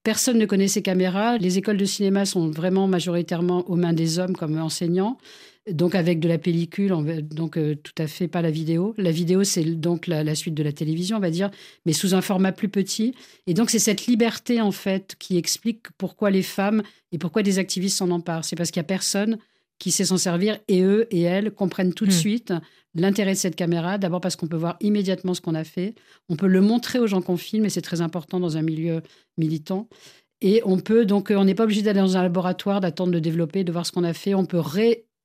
[0.04, 1.38] personne ne connaît ces caméras.
[1.38, 5.18] Les écoles de cinéma sont vraiment majoritairement aux mains des hommes comme enseignants.
[5.70, 6.96] Donc avec de la pellicule,
[7.30, 8.96] donc euh, tout à fait pas la vidéo.
[8.98, 11.52] La vidéo, c'est donc la, la, suite de la télévision, on va dire,
[11.86, 13.14] mais sous un format plus petit.
[13.46, 17.60] Et donc c'est cette liberté en fait qui explique pourquoi les femmes et pourquoi des
[17.60, 18.46] activistes s'en emparent.
[18.46, 19.38] C'est parce qu'il y a personne
[19.80, 22.14] qui sait s'en servir et eux et elles comprennent tout de hmm.
[22.14, 22.54] suite
[22.94, 23.98] l'intérêt de cette caméra.
[23.98, 25.96] D'abord parce qu'on peut voir immédiatement ce qu'on a fait.
[26.28, 29.02] On peut le montrer aux gens qu'on filme et c'est très important dans un milieu
[29.38, 29.88] militant.
[30.42, 33.64] Et on peut donc, on n'est pas obligé d'aller dans un laboratoire, d'attendre de développer,
[33.64, 34.34] de voir ce qu'on a fait.
[34.34, 34.62] On peut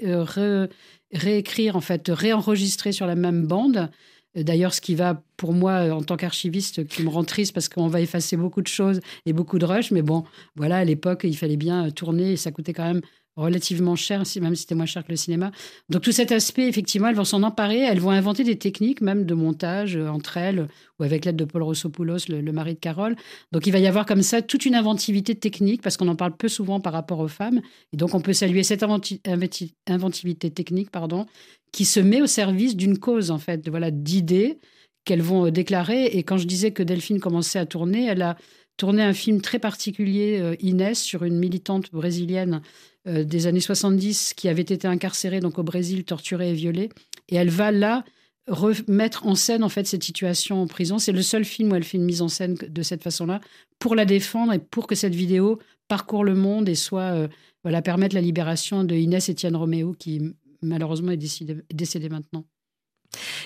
[0.02, 0.66] euh,
[1.12, 3.90] réécrire, en fait, réenregistrer sur la même bande.
[4.34, 7.86] D'ailleurs, ce qui va pour moi, en tant qu'archiviste, qui me rend triste parce qu'on
[7.86, 9.92] va effacer beaucoup de choses et beaucoup de rush.
[9.92, 10.24] Mais bon,
[10.56, 13.02] voilà, à l'époque, il fallait bien tourner et ça coûtait quand même
[13.36, 15.50] relativement cher, même si c'était moins cher que le cinéma.
[15.88, 19.24] Donc tout cet aspect, effectivement, elles vont s'en emparer, elles vont inventer des techniques même
[19.24, 20.68] de montage euh, entre elles,
[20.98, 23.16] ou avec l'aide de Paul Rossopoulos, le, mari de Carole.
[23.52, 26.36] Donc il va y avoir comme ça toute une inventivité technique, parce qu'on en parle
[26.36, 27.60] peu souvent par rapport aux femmes.
[27.92, 31.26] Et donc on peut saluer cette inventivité technique, pardon,
[31.72, 34.58] qui se met au service d'une cause, en fait, voilà, d'idées
[35.04, 36.04] qu'elles vont euh, déclarer.
[36.06, 38.36] Et quand je disais que Delphine commençait à tourner, elle a
[38.76, 42.62] tourné un film très particulier, euh, Inès, sur une militante brésilienne
[43.06, 46.88] euh, des années 70 qui avait été incarcérée donc au Brésil, torturée et violée.
[47.28, 48.04] Et elle va là
[48.48, 50.98] remettre en scène en fait cette situation en prison.
[50.98, 53.40] C'est le seul film où elle fait une mise en scène de cette façon-là
[53.78, 57.28] pour la défendre et pour que cette vidéo parcourt le monde et soit euh,
[57.62, 62.44] voilà permettre la libération de Inès Etienne Roméo qui malheureusement est décédée décédé maintenant.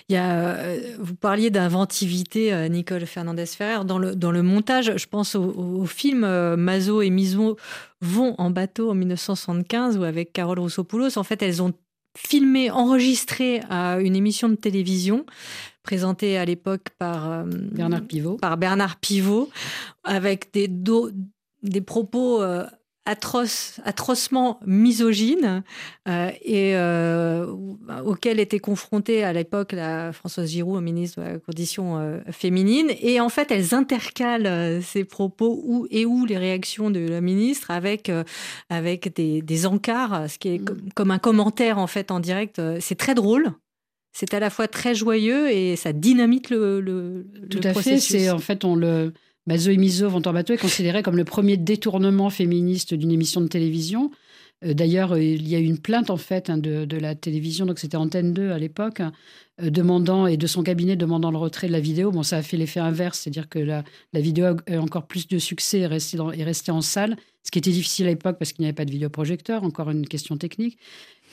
[0.09, 3.85] Il y a, euh, vous parliez d'inventivité, euh, Nicole Fernandez-Ferrer.
[3.85, 6.21] Dans le, dans le montage, je pense au, film
[6.57, 7.57] Mazo et Miso
[8.01, 11.19] vont en bateau en 1975 ou avec Carole Roussopoulos.
[11.19, 11.73] En fait, elles ont
[12.17, 15.25] filmé, enregistré à une émission de télévision
[15.83, 18.37] présentée à l'époque par euh, Bernard Pivot.
[18.37, 19.49] Par Bernard Pivot,
[20.05, 20.69] avec des,
[21.63, 22.67] des propos euh,
[23.09, 25.63] atroce, atrocement misogyne
[26.09, 27.47] euh, et euh,
[28.05, 32.91] auquel était confrontée à l'époque la Françoise Giroud, ministre de la condition euh, féminine.
[33.01, 37.71] Et en fait, elles intercalent ces propos où, et où les réactions de la ministre
[37.71, 38.13] avec,
[38.69, 40.91] avec des, des encarts, ce qui est mm.
[40.95, 42.61] comme, un commentaire en fait en direct.
[42.81, 43.53] C'est très drôle.
[44.13, 47.99] C'est à la fois très joyeux et ça dynamite le, le, Tout à fait.
[48.01, 49.13] C'est en fait on le
[49.49, 53.47] bah, Zoé Miso, Vent bateau est considéré comme le premier détournement féministe d'une émission de
[53.47, 54.11] télévision.
[54.63, 57.65] Euh, d'ailleurs, euh, il y a eu une plainte en fait hein, de, la télévision,
[57.65, 59.01] donc c'était Antenne 2 à l'époque,
[59.63, 62.11] euh, demandant et de son cabinet demandant le retrait de la vidéo.
[62.11, 65.79] Bon, ça a fait l'effet inverse, c'est-à-dire que la, vidéo a encore plus de succès
[65.79, 65.87] et est
[66.45, 68.91] restée, en salle, ce qui était difficile à l'époque parce qu'il n'y avait pas de
[68.91, 70.77] vidéoprojecteur, encore une question technique.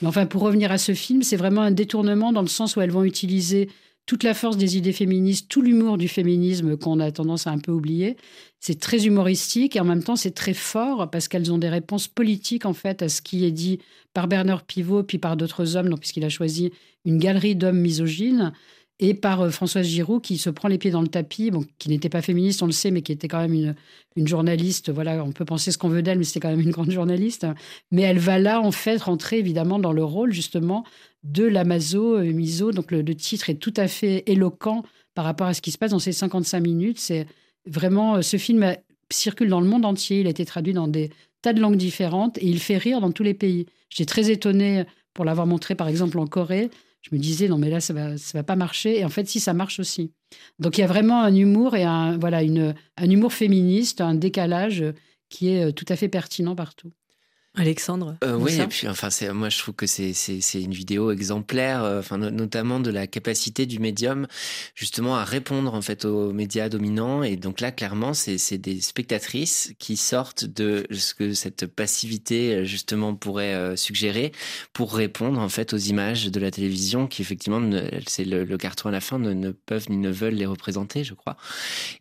[0.00, 2.80] Mais enfin, pour revenir à ce film, c'est vraiment un détournement dans le sens où
[2.80, 3.68] elles vont utiliser
[4.06, 7.58] toute la force des idées féministes, tout l'humour du féminisme qu'on a tendance à un
[7.58, 8.16] peu oublier.
[8.60, 12.06] C'est très humoristique et en même temps c'est très fort parce qu'elles ont des réponses
[12.06, 13.80] politiques en fait à ce qui est dit
[14.14, 16.72] par Bernard Pivot puis par d'autres hommes, puisqu'il a choisi
[17.04, 18.52] une galerie d'hommes misogynes
[18.98, 22.08] et par euh, Françoise Giroud qui se prend les pieds dans le tapis, qui n'était
[22.08, 23.74] pas féministe, on le sait, mais qui était quand même
[24.16, 24.90] une, journaliste.
[24.90, 27.46] Voilà, on peut penser ce qu'on veut d'elle, mais c'était quand même une grande journaliste.
[27.90, 30.84] Mais elle va là, en fait, rentrer évidemment dans le rôle justement
[31.22, 32.72] de la Mazo euh, Miso.
[32.72, 34.82] Donc le, titre est tout à fait éloquent
[35.14, 36.98] par rapport à ce qui se passe dans ces 55 minutes.
[36.98, 37.26] C'est
[37.66, 38.76] vraiment, euh, ce film
[39.12, 40.20] circule dans le monde entier.
[40.20, 41.10] Il a été traduit dans des
[41.42, 43.66] tas de langues différentes et il fait rire dans tous les pays.
[43.90, 46.70] J'étais très étonnée pour l'avoir montré par exemple en Corée
[47.08, 49.28] je me disais non mais là ça va ça va pas marcher et en fait
[49.28, 50.12] si ça marche aussi.
[50.58, 51.84] Donc il y a vraiment un humour et
[52.18, 54.84] voilà une un humour féministe, un décalage
[55.28, 56.92] qui est euh, tout à fait pertinent partout.
[57.56, 60.12] Alexandre euh, Oui, et puis enfin, moi je trouve que c'est
[60.54, 64.26] une vidéo exemplaire, euh, enfin, notamment de la capacité du médium
[64.74, 67.22] justement à répondre en fait aux médias dominants.
[67.22, 72.64] Et donc là, clairement, c'est des spectatrices qui sortent de ce que cette passivité euh,
[72.64, 74.32] justement pourrait euh, suggérer
[74.74, 77.62] pour répondre en fait aux images de la télévision qui effectivement,
[78.06, 81.04] c'est le, le, carton à la fin, ne, ne, peuvent ni ne veulent les représenter,
[81.04, 81.36] je crois.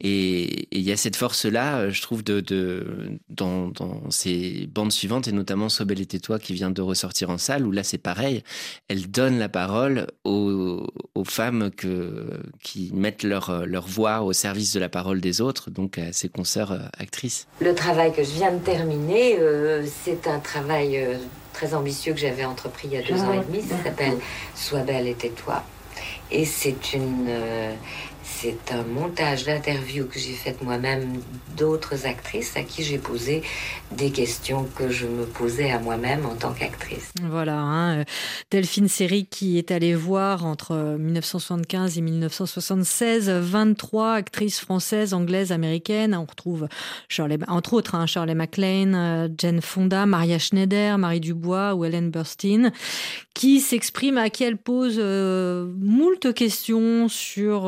[0.01, 5.29] Et il y a cette force-là, je trouve, de, de dans, dans ces bandes suivantes
[5.29, 7.99] et notamment notamment Sobel et toi qui vient de ressortir en salle, où là c'est
[7.99, 8.43] pareil,
[8.87, 10.87] elle donne la parole aux,
[11.23, 15.99] femmes que, qui mettent leur, leur voix au service de la parole des autres, donc
[15.99, 17.47] à ses consoeurs euh, actrices.
[17.61, 21.17] Le travail que je viens de terminer, euh, c'est un travail euh,
[21.53, 24.17] très ambitieux que j'avais entrepris il y a deux ans et demi, ça s'appelle
[24.55, 25.63] Sois belle et tais-toi.
[26.31, 27.29] Et c'est une,
[28.25, 31.21] c'est un montage d'interviews que j'ai fait moi-même
[31.55, 33.43] d'autres actrices à qui j'ai posé
[33.91, 37.11] des questions que je me posais à moi-même en tant qu'actrice.
[37.21, 38.03] Voilà, hein, euh,
[38.51, 46.15] Delphine Seri qui est allée voir entre 1975 et 1976 23 actrices françaises, anglaises, américaines.
[46.15, 46.67] On retrouve
[47.47, 52.71] entre autres hein, Shirley euh, Jane Fonda, Maria Schneider, Marie Dubois ou Helen Burstyn,
[53.33, 57.67] qui s'expriment, à qui elles posent euh, moult questions sur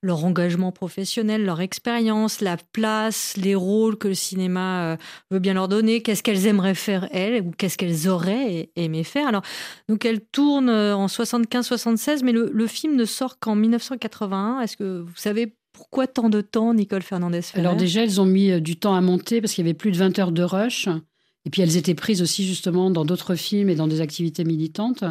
[0.00, 4.96] leur engagement professionnel, leur expérience, la place, les rôles que le cinéma euh,
[5.30, 9.28] veut bien leur donner, qu'est-ce qu'elles aimeraient faire elles ou qu'est-ce qu'elles auraient aimé faire.
[9.28, 9.42] Alors,
[9.88, 14.60] donc elles tournent euh, en 75-76, mais le, film ne sort qu'en 1981.
[14.60, 18.50] Est-ce que vous savez pourquoi tant de temps, Nicole Fernandez Alors déjà, elles ont mis
[18.50, 20.88] euh, du temps à monter parce qu'il y avait plus de 20 heures de rush.
[21.44, 25.04] Et puis elles étaient prises aussi justement dans d'autres films et dans des activités militantes.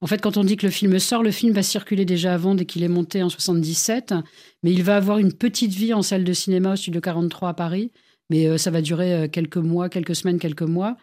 [0.00, 2.54] En fait, quand on dit que le film sort, le film va circuler déjà avant,
[2.54, 4.14] dès qu'il est monté en 77,
[4.62, 7.54] mais il va avoir une petite vie en salle de cinéma au Studio 43 à
[7.54, 7.90] Paris,
[8.30, 10.96] mais euh, ça va durer euh, quelques mois, quelques semaines, quelques mois.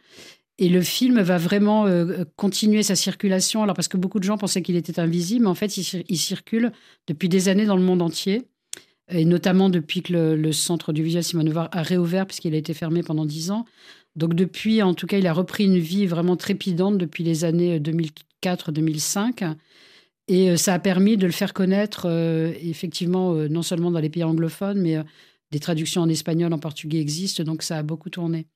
[0.58, 4.38] Et le film va vraiment euh, continuer sa circulation, alors parce que beaucoup de gens
[4.38, 6.71] pensaient qu'il était invisible, mais en fait, il, circule
[7.08, 8.43] depuis des années dans le monde entier,
[9.10, 13.03] et notamment depuis que le, centre du visuel Simone a réouvert, puisqu'il a été fermé
[13.03, 13.65] pendant dix ans.
[14.15, 17.81] Donc depuis, en tout cas, il a repris une vie vraiment trépidante depuis les années
[17.81, 18.12] 2000,
[18.71, 19.43] 2005
[20.27, 23.99] Et euh, ça a permis de le faire connaître, euh, effectivement, euh, non seulement dans
[23.99, 24.97] les pays anglophones, mais
[25.51, 28.47] des traductions en espagnol, en portugais existent, donc ça a beaucoup tourné.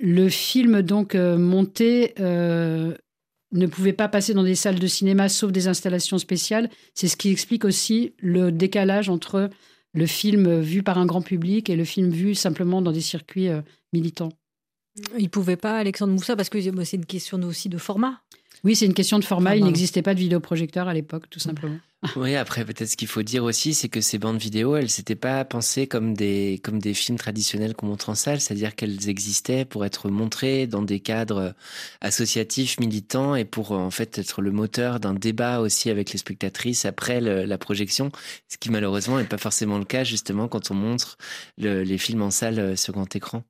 [0.00, 5.68] Le film, donc, monté ne pouvaient pas passer dans des salles de cinéma sauf des
[5.68, 6.68] installations spéciales.
[6.94, 9.48] C'est ce qui explique aussi le décalage entre
[9.92, 13.48] le film vu par un grand public et le film vu simplement dans des circuits
[13.92, 14.32] militants.
[15.18, 18.22] Il pouvait pas, Alexandre Moussa, parce que c'est une question aussi de format.
[18.64, 19.56] Oui, c'est une question de format.
[19.56, 21.76] Il n'existait pas de vidéoprojecteur à l'époque, tout simplement.
[22.16, 25.14] Oui, après, peut-être ce qu'il faut dire aussi, c'est que ces bandes vidéo, elles s'étaient
[25.14, 29.64] pas pensées comme des, comme des films traditionnels qu'on montre en salle, c'est-à-dire qu'elles existaient
[29.64, 31.54] pour être montrées dans des cadres
[32.02, 36.84] associatifs, militants, et pour en fait être le moteur d'un débat aussi avec les spectatrices
[36.84, 38.10] après la projection,
[38.48, 41.16] ce qui malheureusement n'est pas forcément le cas justement quand on montre
[41.58, 43.44] les films en salle euh, sur grand écran.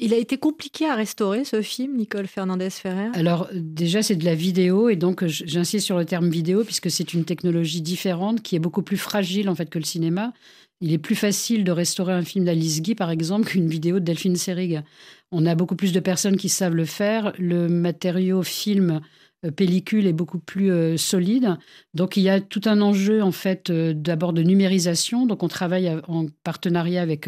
[0.00, 3.08] Il a été compliqué à restaurer ce film, Nicole Fernandez-Ferrer?
[3.14, 7.14] Alors déjà, c'est de la vidéo et donc j'insiste sur le terme vidéo puisque c'est
[7.14, 10.32] une technologie différente qui est beaucoup plus fragile en fait que le cinéma.
[10.80, 14.04] Il est plus facile de restaurer un film d'Alice Guy, par exemple, qu'une vidéo de
[14.04, 14.82] Delphine Seyrig.
[15.32, 17.32] On a beaucoup plus de personnes qui savent le faire.
[17.38, 19.00] Le matériau film
[19.50, 21.56] pellicule est beaucoup plus euh, solide.
[21.92, 25.26] Donc il y a tout un enjeu en fait euh, d'abord de numérisation.
[25.26, 27.26] Donc on travaille en partenariat avec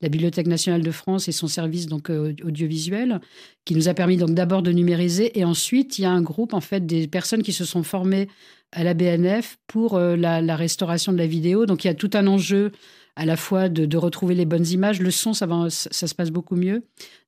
[0.00, 3.20] la Bibliothèque nationale de France et son service donc audiovisuel
[3.64, 6.54] qui nous a permis donc d'abord de numériser et ensuite il y a un groupe
[6.54, 8.28] en fait des personnes qui se sont formées
[8.72, 11.66] à la BNF pour la, restauration de la vidéo.
[11.66, 12.72] Donc il y a tout un enjeu
[13.16, 15.00] à la fois de, retrouver les bonnes images.
[15.00, 16.84] Le son, ça, ça se passe beaucoup mieux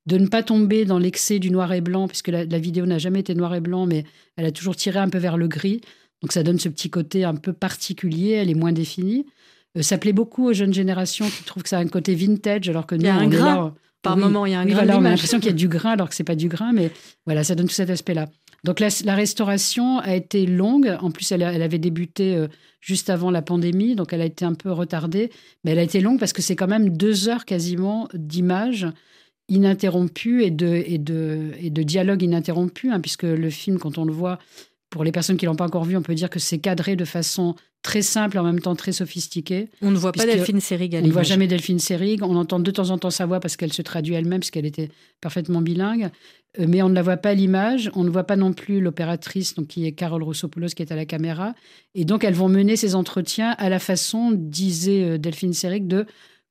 [0.08, 3.20] de ne pas tomber dans l'excès du noir et blanc, puisque la, vidéo n'a jamais
[3.20, 4.04] été noir et blanc, mais
[4.36, 5.82] elle a toujours tiré un peu vers le gris.
[6.22, 9.26] Donc ça donne ce petit côté un peu particulier, elle est moins définie.
[9.76, 12.70] Euh, ça plaît beaucoup aux jeunes générations qui trouvent que ça a un côté vintage,
[12.70, 13.74] alors que nous, il y a un grain.
[14.00, 14.86] Par moment, il y a un grain.
[14.86, 16.90] on a l'impression qu'il y a du grain, alors que c'est pas du grain, mais
[17.26, 18.28] voilà, ça donne tout cet aspect-là.
[18.64, 20.96] Donc la, restauration a été longue.
[21.00, 22.48] En plus, elle, avait débuté euh,
[22.80, 25.30] juste avant la pandémie, donc elle a été un peu retardée.
[25.64, 28.86] Mais elle a été longue parce que c'est quand même deux heures quasiment d'images
[29.48, 31.70] ininterrompu et de, et de, et
[32.90, 34.38] hein, puisque le film, quand on le voit,
[34.90, 37.04] pour les personnes qui l'ont pas encore vu, on peut dire que c'est cadré de
[37.04, 39.68] façon très simple et en même temps très sophistiquée.
[39.82, 42.22] On ne voit pas Delphine Seyrig On ne voit jamais Delphine Seyrig.
[42.22, 44.66] On entend de temps en temps sa voix parce qu'elle se traduit elle-même, parce qu'elle
[44.66, 46.10] était parfaitement bilingue.
[46.58, 47.90] Euh, mais on ne la voit pas à l'image.
[47.94, 50.96] On ne voit pas non plus l'opératrice, donc qui est Carole Rossopoulos, qui est à
[50.96, 51.54] la caméra.
[51.94, 56.06] Et donc, elles vont mener ces entretiens à la façon, disait euh, Delphine Seyrig, de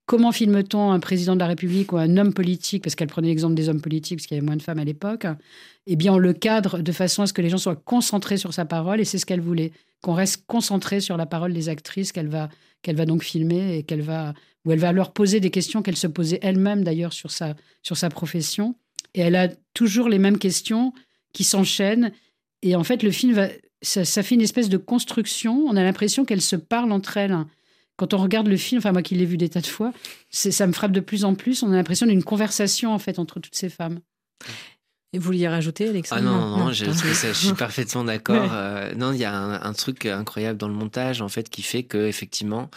[0.07, 3.55] Comment filme-t-on un président de la République ou un homme politique, parce qu'elle prenait l'exemple
[3.55, 5.27] des hommes politiques, parce qu'il y avait moins de femmes à l'époque
[5.85, 8.53] Eh bien, on le cadre de façon à ce que les gens soient concentrés sur
[8.53, 12.13] sa parole, et c'est ce qu'elle voulait, qu'on reste concentré sur la parole des actrices
[12.13, 12.47] qu'elle va,
[12.87, 16.07] va donc filmer, et qu'elle va, où elle va leur poser des questions qu'elle se
[16.07, 18.75] posait elle-même d'ailleurs sur sa, sur sa profession.
[19.13, 20.93] Et elle a toujours les mêmes questions
[21.33, 22.13] qui s'enchaînent.
[22.61, 23.49] Et en fait, le film, va,
[23.81, 25.65] ça, ça fait une espèce de construction.
[25.67, 27.35] On a l'impression qu'elles se parlent entre elles
[27.97, 29.91] quand on regarde le film, enfin moi qui l'ai vu des tas de fois,
[30.29, 31.63] ça me frappe de plus en plus.
[31.63, 33.99] On a l'impression d'une conversation en fait entre toutes ces femmes.
[35.13, 36.85] Et vous vouliez rajouter, Alexandre Ah non, non, je,
[37.33, 38.51] suis parfaitement d'accord.
[38.51, 41.83] Euh, non, il y a un, truc incroyable dans le montage, en fait, qui fait
[41.83, 42.69] que effectivement,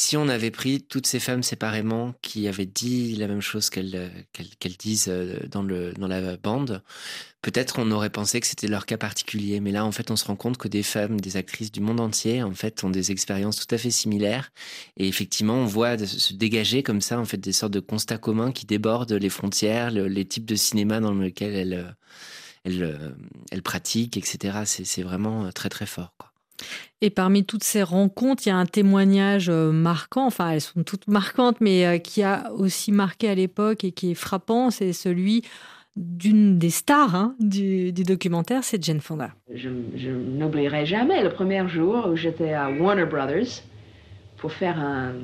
[0.00, 4.10] si on avait pris toutes ces femmes séparément qui avaient dit la même chose qu'elles
[4.32, 6.82] qu'elles disent euh, dans, le, dans la bande,
[7.42, 9.60] peut-être on aurait pensé que c'était leur cas particulier.
[9.60, 12.00] Mais là, en fait, on se rend compte que des femmes, des actrices du monde
[12.00, 14.52] entier, en fait, ont des expériences tout à fait similaires.
[14.96, 18.52] Et effectivement, on voit se dégager comme ça, en fait, des sortes de constats communs
[18.52, 21.96] qui débordent les frontières, les types de cinéma dans lesquels elles,
[22.64, 23.16] elles,
[23.50, 24.62] elles pratiquent, etc.
[24.64, 26.29] C'est vraiment très, très fort.
[27.02, 30.82] Et parmi toutes ces rencontres, il y a un témoignage euh, marquant, enfin elles sont
[30.82, 34.92] toutes marquantes, mais euh, qui a aussi marqué à l'époque et qui est frappant, c'est
[34.92, 35.42] celui
[35.96, 39.30] d'une des stars hein, du, documentaire, c'est Jane Fonda.
[39.52, 39.68] Je,
[40.10, 43.62] n'oublierai jamais le premier jour où j'étais à Warner Brothers
[44.36, 45.14] pour faire un,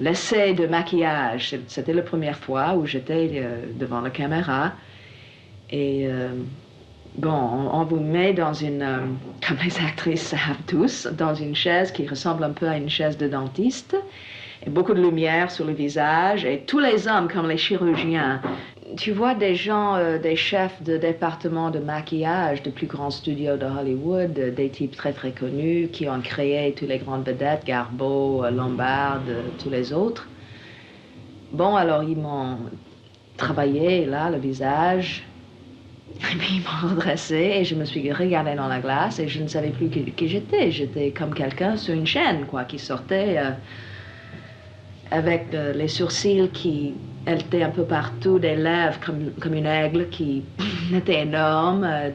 [0.00, 1.56] l'essai de maquillage.
[1.66, 4.72] C'était la première fois où j'étais euh, devant la caméra
[5.70, 6.06] et
[7.18, 8.98] Bon, on, vous met dans une, euh,
[9.46, 13.16] comme les actrices savent tous, dans une chaise qui ressemble un peu à une chaise
[13.16, 13.96] de dentiste,
[14.66, 18.42] et beaucoup de lumière sur le visage, et tous les hommes, comme les chirurgiens.
[18.98, 23.56] Tu vois des gens, euh, des chefs de département de maquillage de plus grands studios
[23.56, 28.50] de Hollywood, des types très très connus qui ont créé toutes les grandes vedettes, euh,
[28.50, 29.20] Lombard,
[29.58, 30.28] tous les autres.
[31.50, 32.58] Bon, alors ils m'ont
[33.38, 35.24] travaillé là, le visage,
[36.20, 39.42] et puis ils m'ont redressé et je me suis regardée dans la glace et je
[39.42, 40.70] ne savais plus qui, j'étais.
[40.70, 43.50] J'étais comme quelqu'un sur une chaîne, quoi, qui sortait euh,
[45.10, 46.94] avec euh, les sourcils qui
[47.26, 50.44] étaient un peu partout, des lèvres comme, comme une aigle qui
[50.94, 51.84] était énorme.
[51.84, 52.10] Euh,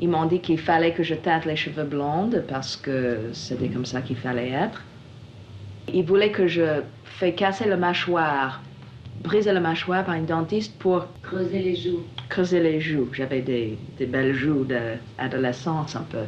[0.00, 3.84] ils m'ont dit qu'il fallait que je teinte les cheveux blondes parce que c'était comme
[3.86, 4.82] ça qu'il fallait être.
[5.92, 8.60] Ils voulaient que je fasse casser le mâchoire
[9.22, 12.04] brisé la mâchoire par une dentiste pour creuser les joues.
[12.28, 13.08] Creuser les joues.
[13.12, 16.24] J'avais des, des, belles joues d'adolescence un peu.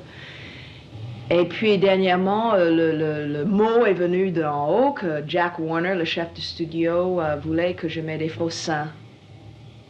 [1.31, 6.05] Et puis dernièrement, euh, le, le, mot est venu d'en haut que Jack Warner, le
[6.05, 8.89] chef du studio, euh, voulait que je mette des faux seins.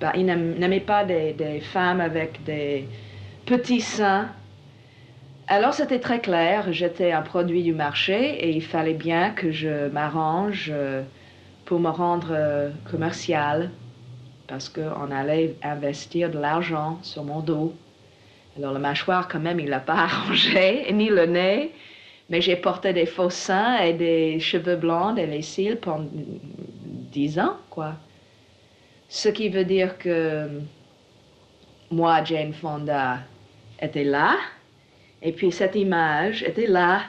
[0.01, 2.86] Ben, il n'aimait pas des, des, femmes avec des
[3.46, 4.28] petits seins.
[5.46, 9.88] Alors c'était très clair, j'étais un produit du marché et il fallait bien que je
[9.88, 11.03] m'arrange euh,
[11.71, 13.71] pour me rendre commercial
[14.49, 17.73] parce qu'on allait investir de l'argent sur mon dos.
[18.57, 21.71] Alors, le mâchoire, quand même, il l'a pas arrangé, ni le nez.
[22.29, 26.09] Mais j'ai porté des faux seins et des cheveux blancs et les cils pendant
[27.12, 27.93] dix ans, quoi.
[29.09, 30.49] Ce qui veut dire que
[31.93, 33.18] moi, Jane Fonda,
[33.81, 34.35] était là,
[35.23, 37.03] et puis cette image était là,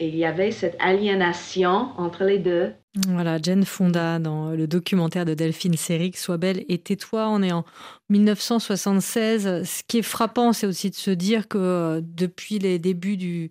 [0.00, 2.72] et il y avait cette aliénation entre les deux.
[3.06, 7.28] Voilà, Jane Fonda dans le documentaire de Delphine Seyrig, Sois belle et tais-toi.
[7.28, 7.64] On est en
[8.08, 9.62] 1976.
[9.64, 13.50] Ce qui est frappant, c'est aussi de se dire que euh, depuis les débuts du,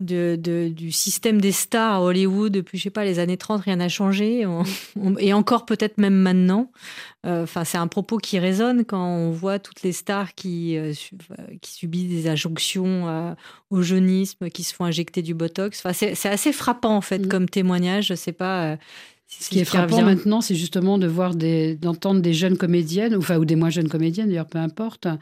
[0.00, 3.76] de, du système des stars à Hollywood depuis, je sais pas, les années 30, rien
[3.76, 4.46] n'a changé.
[5.18, 6.70] et encore peut-être même maintenant.
[7.24, 10.92] Euh, enfin, c'est un propos qui résonne quand on voit toutes les stars qui, euh,
[11.60, 13.34] qui subissent des injonctions euh,
[13.70, 15.80] au jeunisme, qui se font injecter du Botox.
[15.84, 17.28] Enfin, c'est assez frappant, en fait, mm.
[17.28, 18.08] comme témoignage.
[18.08, 18.76] Je sais pas...
[19.28, 23.44] Ce qui est frappant maintenant, c'est justement de voir d'entendre des jeunes comédiennes, enfin, ou
[23.44, 25.16] des moins jeunes comédiennes, d'ailleurs, peu importe, euh,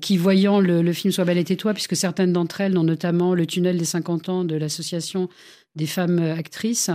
[0.00, 3.46] qui, voyant le, film Sois belle et tais-toi, puisque certaines d'entre elles, dont notamment le
[3.46, 5.28] tunnel des 50 ans de l'association
[5.74, 6.90] des femmes actrices,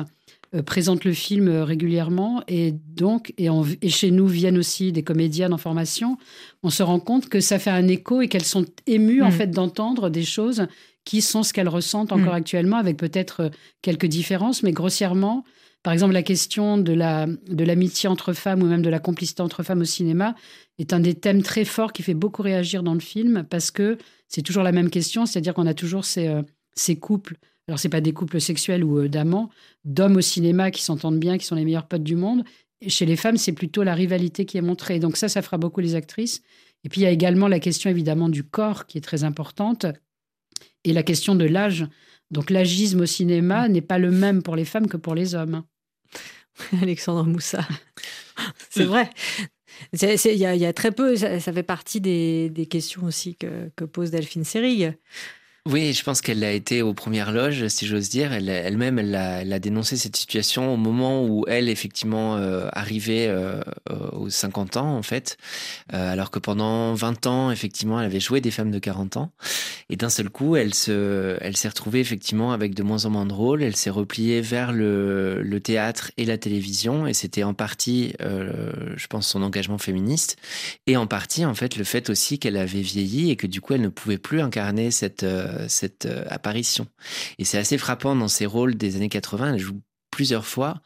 [0.53, 5.57] euh, présentent le film régulièrement et donc et, chez nous viennent aussi des comédiennes en
[5.57, 6.17] formation.
[6.61, 9.31] On se rend compte que ça fait un écho et qu'elles sont émues en mm.
[9.31, 10.67] fait d'entendre des choses
[11.05, 12.37] qui sont ce qu'elles ressentent encore mm.
[12.37, 13.49] actuellement, avec peut-être euh,
[13.81, 15.45] quelques différences, mais grossièrement,
[15.83, 19.41] par exemple, la question de la de l'amitié entre femmes ou même de la complicité
[19.41, 20.35] entre femmes au cinéma
[20.77, 23.97] est un des thèmes très forts qui fait beaucoup réagir dans le film parce que
[24.27, 26.43] c'est toujours la même question, c'est-à-dire qu'on a toujours ces, euh,
[26.75, 27.37] ces couples.
[27.67, 29.49] Alors c'est pas des couples sexuels ou euh, d'amants,
[29.83, 32.43] d'hommes au cinéma qui s'entendent bien, qui sont les meilleurs potes du monde.
[32.81, 34.99] Et chez les femmes, c'est plutôt la rivalité qui est montrée.
[34.99, 36.41] Donc ça, ça fera beaucoup les actrices.
[36.83, 39.85] Et puis il y a également la question évidemment du corps qui est très importante
[40.83, 41.87] et la question de l'âge.
[42.29, 45.63] Donc l'agisme au cinéma n'est pas le même pour les femmes que pour les hommes.
[46.81, 47.67] Alexandre Moussa.
[48.69, 49.09] C'est vrai.
[49.93, 54.43] Il y, a très peu, ça, fait partie des, questions aussi que, que pose Delphine
[54.43, 54.93] Seyrig.
[55.69, 58.33] Oui, je pense qu'elle a été aux premières loges, si j'ose dire.
[58.33, 63.61] Elle-même, elle, elle, a, dénoncé cette situation au moment où elle, effectivement, euh, arrivait euh,
[64.11, 65.37] aux 50 ans, en fait.
[65.93, 69.31] Euh, alors que pendant 20 ans, effectivement, elle avait joué des femmes de 40 ans.
[69.91, 73.27] Et d'un seul coup, elle se, elle s'est retrouvée, effectivement, avec de moins en moins
[73.27, 73.61] de rôles.
[73.61, 77.05] Elle s'est repliée vers le théâtre et la télévision.
[77.05, 80.37] Et c'était en partie, je pense, son engagement féministe.
[80.87, 83.73] Et en partie, en fait, le fait aussi qu'elle avait vieilli et que du coup,
[83.73, 86.87] elle ne pouvait plus incarner cette euh, cette euh, apparition.
[87.37, 89.53] Et c'est assez frappant dans ses rôles des années 80.
[89.53, 90.81] Elle joue plusieurs fois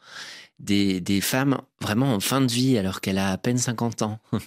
[0.58, 4.18] des, des femmes vraiment en fin de vie alors qu'elle a à peine 50 ans.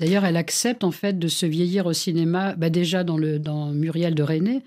[0.00, 3.72] D'ailleurs, elle accepte en fait de se vieillir au cinéma, bah déjà dans, le, dans
[3.72, 4.62] Muriel de René,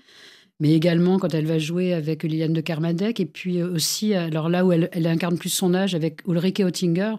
[0.60, 4.66] mais également quand elle va jouer avec Liliane de Kermadec, et puis aussi, alors là
[4.66, 7.14] où elle, elle incarne plus son âge avec Ulrike Oettinger,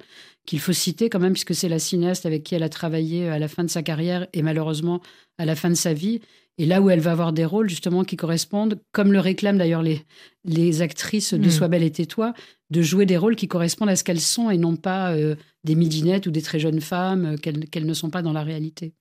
[0.46, 3.40] qu'il faut citer quand même, puisque c'est la cinéaste avec qui elle a travaillé à
[3.40, 5.02] la fin de sa carrière et malheureusement
[5.38, 6.22] à la fin de sa vie.
[6.58, 9.82] Et là où elle va avoir des rôles justement qui correspondent, comme le réclament d'ailleurs
[9.82, 10.02] les,
[10.46, 11.52] les actrices de mm.
[11.52, 12.34] Sois belle et tais-toi,
[12.70, 15.76] de jouer des rôles qui correspondent à ce qu'elles sont et non pas euh, des
[15.76, 18.94] midinettes ou des très jeunes femmes euh, qu'elles ne sont pas dans la réalité.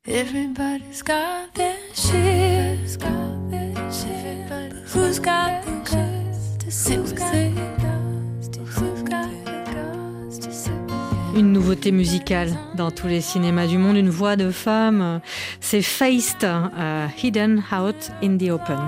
[11.34, 15.20] Une nouveauté musicale dans tous les cinémas du monde, une voix de femme,
[15.60, 18.78] c'est Faced, uh, Hidden Out in the Open.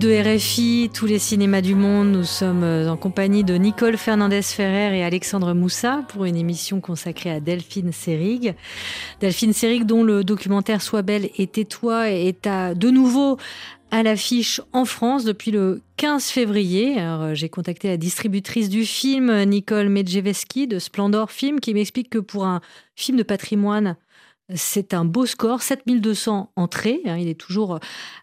[0.00, 2.10] De RFI, tous les cinémas du monde.
[2.10, 7.38] Nous sommes en compagnie de Nicole Fernandez-Ferrer et Alexandre Moussa pour une émission consacrée à
[7.38, 8.54] Delphine Seyrig.
[9.20, 13.36] Delphine Seyrig, dont le documentaire Sois belle et tais-toi est à, de nouveau
[13.90, 16.98] à l'affiche en France depuis le 15 février.
[16.98, 22.18] Alors, j'ai contacté la distributrice du film, Nicole Medjeveski de Splendor Film, qui m'explique que
[22.18, 22.62] pour un
[22.96, 23.96] film de patrimoine,
[24.54, 27.00] c'est un beau score, 7200 entrées.
[27.04, 27.78] Il est toujours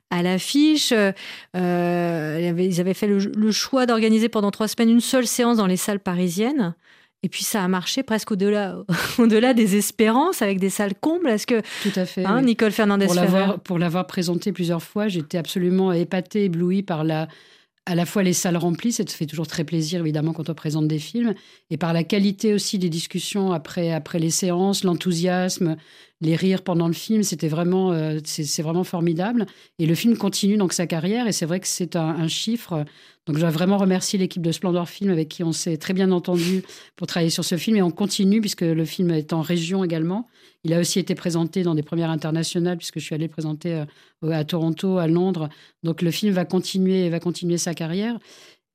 [0.09, 0.93] à l'affiche.
[0.93, 5.67] Euh, ils avaient fait le, le choix d'organiser pendant trois semaines une seule séance dans
[5.67, 6.75] les salles parisiennes.
[7.23, 8.77] Et puis ça a marché presque au-delà,
[9.17, 11.29] au-delà des espérances, avec des salles combles.
[11.29, 12.41] Est-ce que tout à fait, hein.
[12.41, 17.27] Nicole Fernandez pour l'avoir, pour l'avoir présenté plusieurs fois, j'étais absolument épatée, éblouie par la
[17.87, 20.53] à la fois les salles remplies, ça te fait toujours très plaisir évidemment quand on
[20.53, 21.33] présente des films,
[21.69, 25.77] et par la qualité aussi des discussions après, après les séances, l'enthousiasme,
[26.21, 29.45] les rires pendant le film, c'était vraiment, euh, c'est, vraiment formidable.
[29.77, 32.85] Et le film continue donc sa carrière, et c'est vrai que c'est un, chiffre.
[33.25, 36.11] Donc je dois vraiment remercier l'équipe de Splendor Film avec qui on s'est très bien
[36.11, 36.63] entendu
[36.95, 40.27] pour travailler sur ce film, et on continue puisque le film est en région également.
[40.63, 43.83] Il a aussi été présenté dans des premières internationales, puisque je suis allée présenter
[44.23, 45.49] à Toronto, à Londres.
[45.83, 48.17] Donc le film va continuer, va continuer sa carrière.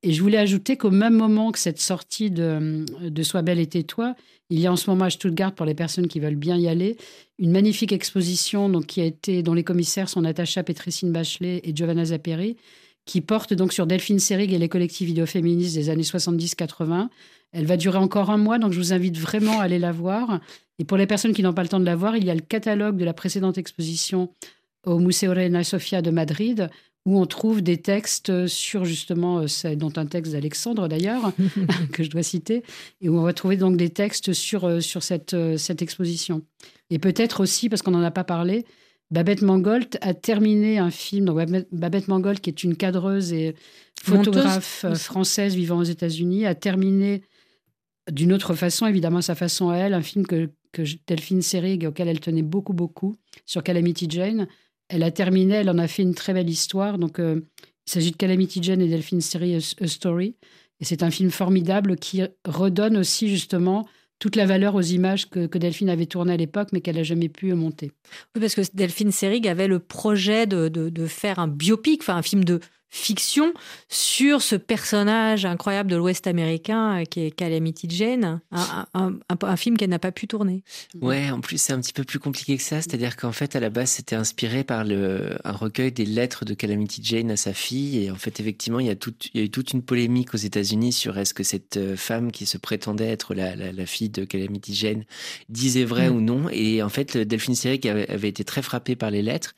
[0.03, 3.66] Et je voulais ajouter qu'au même moment que cette sortie de, de Sois belle et
[3.66, 4.16] tais-toi,
[4.50, 6.68] il y a en ce moment à Stuttgart, pour les personnes qui veulent bien y
[6.68, 6.96] aller,
[7.38, 11.74] une magnifique exposition donc, qui a été, dont les commissaires sont Natacha Petricine Bachelet et
[11.74, 12.57] Giovanna Zapperi,
[13.05, 17.09] qui porte donc sur Delphine Seyrig et les collectifs vidéoféministes des années 70-80.
[17.53, 20.40] Elle va durer encore un mois, donc je vous invite vraiment à aller la voir.
[20.78, 22.34] Et pour les personnes qui n'ont pas le temps de la voir, il y a
[22.34, 24.30] le catalogue de la précédente exposition
[24.84, 26.68] au Museo Reina Sofia de Madrid,
[27.05, 29.44] où on trouve des textes sur justement,
[29.76, 31.32] dont un texte d'Alexandre d'ailleurs,
[31.92, 32.62] que je dois citer,
[33.00, 36.42] et où on va trouver donc des textes sur, sur cette, cette exposition.
[36.90, 38.64] Et peut-être aussi, parce qu'on n'en a pas parlé,
[39.12, 41.26] Babette Mangolt a terminé un film.
[41.26, 41.38] Donc
[41.70, 43.55] Babette Mangolt, qui est une cadreuse et
[44.03, 45.03] photographe Monteuse.
[45.03, 47.22] française vivant aux États-Unis, a terminé
[48.11, 52.09] d'une autre façon, évidemment sa façon à elle, un film que, que Delphine Seyrig, auquel
[52.09, 54.48] elle tenait beaucoup, beaucoup, sur Calamity Jane.
[54.93, 56.99] Elle a terminé, elle en a fait une très belle histoire.
[56.99, 57.40] Donc, euh,
[57.86, 60.36] il s'agit de Calamity Jane et Delphine A, A Story.
[60.80, 63.88] Et c'est un film formidable qui redonne aussi, justement,
[64.18, 67.05] toute la valeur aux images que, que Delphine avait tournées à l'époque, mais qu'elle n'a
[67.05, 67.93] jamais pu monter.
[68.34, 72.16] Oui, parce que Delphine Seyrig avait le projet de, de, de faire un biopic, enfin
[72.16, 72.61] un film de
[72.95, 73.55] fiction
[73.88, 79.57] sur ce personnage incroyable de l'Ouest américain qui est Calamity Jane, un, un, un, un
[79.57, 80.62] film qu'elle n'a pas pu tourner.
[81.01, 83.61] Ouais, en plus c'est un petit peu plus compliqué que ça, c'est-à-dire qu'en fait à
[83.61, 87.55] la base c'était inspiré par le, un recueil des lettres de Calamity Jane à sa
[87.55, 89.82] fille et en fait effectivement il y a, tout, il y a eu toute une
[89.82, 93.86] polémique aux États-Unis sur est-ce que cette femme qui se prétendait être la, la, la
[93.86, 95.05] fille de Calamity Jane
[95.49, 96.14] disait vrai mmh.
[96.14, 99.55] ou non et en fait Delphine Seyrig avait, avait été très frappée par les lettres,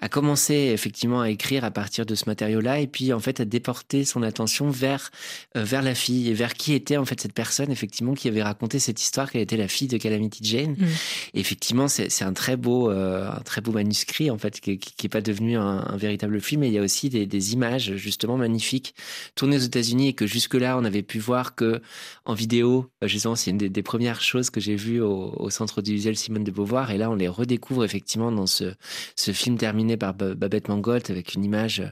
[0.00, 3.44] a commencé effectivement à écrire à partir de ce matériau-là et puis en fait à
[3.44, 5.10] déporter son attention vers
[5.56, 8.42] euh, vers la fille et vers qui était en fait cette personne effectivement qui avait
[8.42, 10.72] raconté cette histoire qu'elle était la fille de Calamity Jane.
[10.72, 10.86] Mm.
[11.34, 15.06] Et effectivement, c'est un très beau euh, un très beau manuscrit en fait qui, qui
[15.06, 16.62] est pas devenu un, un, véritable film.
[16.62, 18.94] Et il y a aussi des, des images justement magnifiques
[19.34, 21.80] tournées aux États-Unis et que jusque là on avait pu voir que
[22.24, 22.90] en vidéo.
[23.02, 26.44] Justement, c'est une des, des, premières choses que j'ai vues au, au centre audiovisuel Simone
[26.44, 26.90] de Beauvoir.
[26.90, 28.74] Et là, on les redécouvre effectivement dans ce
[29.16, 31.82] ce film terminé par Babette Mangolt avec une image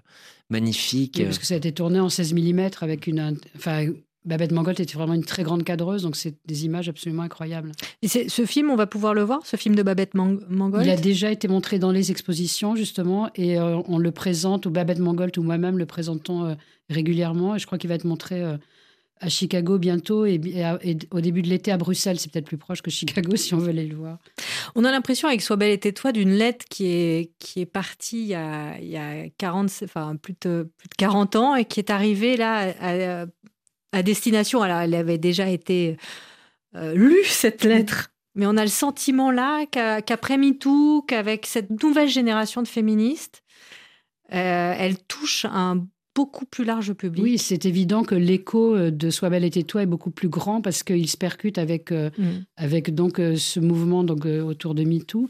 [0.51, 1.17] magnifique.
[1.19, 3.39] Oui, parce que ça a été tourné en 16 mm avec une.
[3.57, 3.87] Enfin,
[4.27, 7.71] Babette Mangolt était vraiment une très grande cadreuse, donc c'est des images absolument incroyables.
[8.03, 10.97] Et ce film, on va pouvoir le voir, ce film de Babette Mangolt Il a
[10.97, 15.37] déjà été montré dans les expositions, justement, et euh, on le présente, ou Babette Mangolt
[15.39, 16.55] ou moi-même le présentons euh,
[16.91, 18.57] régulièrement, et je crois qu'il va être montré euh,
[19.21, 20.41] à Chicago bientôt, et,
[21.11, 23.71] au début de l'été à Bruxelles, c'est peut-être plus proche que Chicago si on veut
[23.71, 24.19] aller le voir.
[24.75, 28.23] On a l'impression avec Sois belle et tais-toi d'une lettre qui est, qui est partie
[28.23, 31.65] il y, a, il y a 40, enfin, plus, de, plus de 40 ans et
[31.65, 33.27] qui est arrivée là à,
[33.93, 34.63] à destination.
[34.63, 35.97] Alors, elle avait déjà été
[36.75, 42.09] euh, lue, cette lettre, Mais on a le sentiment là qu'après MeToo, qu'avec cette nouvelle
[42.09, 43.43] génération de féministes,
[44.33, 45.87] euh, elle touche un
[46.17, 47.23] beaucoup plus large public.
[47.23, 50.63] Oui, c'est évident que l'écho euh, de Sois belle et tais-toi est beaucoup plus grand
[50.63, 52.25] parce qu'il se percute avec, euh, mm.
[52.57, 55.29] avec donc ce mouvement donc, autour de MeToo.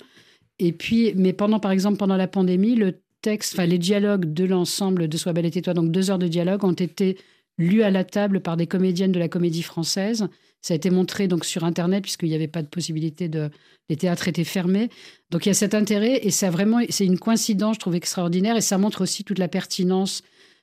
[0.59, 4.45] Et puis, mais pendant, par exemple, pendant la pandémie, le texte, enfin les dialogues de
[4.45, 7.19] l'ensemble de Sois belle et tais-toi, donc deux heures de dialogue, ont été
[7.59, 10.29] lus à la table par des comédiennes de la comédie française.
[10.63, 13.51] Ça a été montré donc sur Internet puisqu'il n'y avait pas de possibilité de...
[13.89, 14.91] Les théâtres étaient fermés.
[15.31, 18.57] Donc il y a cet intérêt et ça vraiment, c'est une coïncidence, je trouve, extraordinaire
[18.57, 20.23] et ça montre aussi toute la pertinence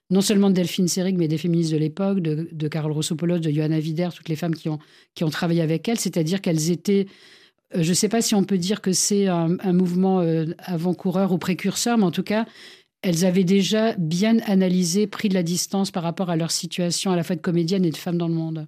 [0.10, 3.50] non seulement de Delphine Seyrig, mais des féministes de l'époque, de, de Carole Rossopoulos, de
[3.50, 4.80] Johanna Vider, toutes les femmes qui ont,
[5.16, 7.08] qui ont travaillé avec elle, c'est-à-dire qu'elles étaient
[7.76, 11.32] euh, je ne sais pas si on peut dire que c'est un, mouvement euh, avant-coureur
[11.32, 12.46] ou précurseur, mais en tout cas,
[13.02, 17.16] elles avaient déjà bien analysé, pris de la distance par rapport à leur situation à
[17.16, 18.68] la fois de comédienne et de femme dans le monde.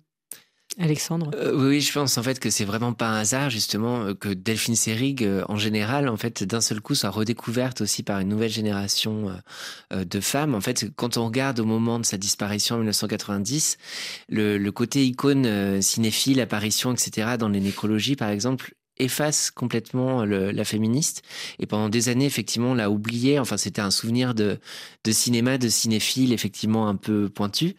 [0.78, 1.32] Alexandre?
[1.36, 4.30] Euh, Oui, je pense en fait que c'est vraiment pas un hasard justement euh, que
[4.30, 8.30] Delphine Seyrig, euh, en général, en fait, d'un seul coup, soit redécouverte aussi par une
[8.30, 9.32] nouvelle génération
[9.92, 10.56] de femmes.
[10.56, 13.78] En fait, quand on regarde au moment de sa disparition en 1990,
[14.30, 17.38] le, le côté icône cinéphile, apparition, etc.
[17.40, 21.22] dans les nécrologies, par exemple, efface complètement la féministe.
[21.60, 23.40] Et pendant des années effectivement on l'a oublié.
[23.40, 24.60] Enfin c'était un souvenir de,
[25.04, 27.76] de cinéma de cinéphile effectivement un peu pointu.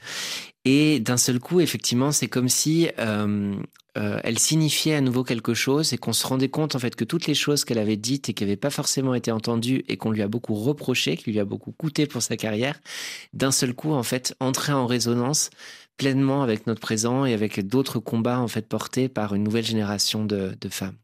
[0.68, 3.54] Et d'un seul coup, effectivement, c'est comme si euh,
[3.96, 7.04] euh, elle signifiait à nouveau quelque chose et qu'on se rendait compte en fait que
[7.04, 10.10] toutes les choses qu'elle avait dites et qui n'avaient pas forcément été entendues et qu'on
[10.10, 12.80] lui a beaucoup reproché, qui lui a beaucoup coûté pour sa carrière,
[13.32, 15.50] d'un seul coup en fait entrait en résonance
[15.96, 20.24] pleinement avec notre présent et avec d'autres combats en fait portés par une nouvelle génération
[20.24, 20.96] de, femmes.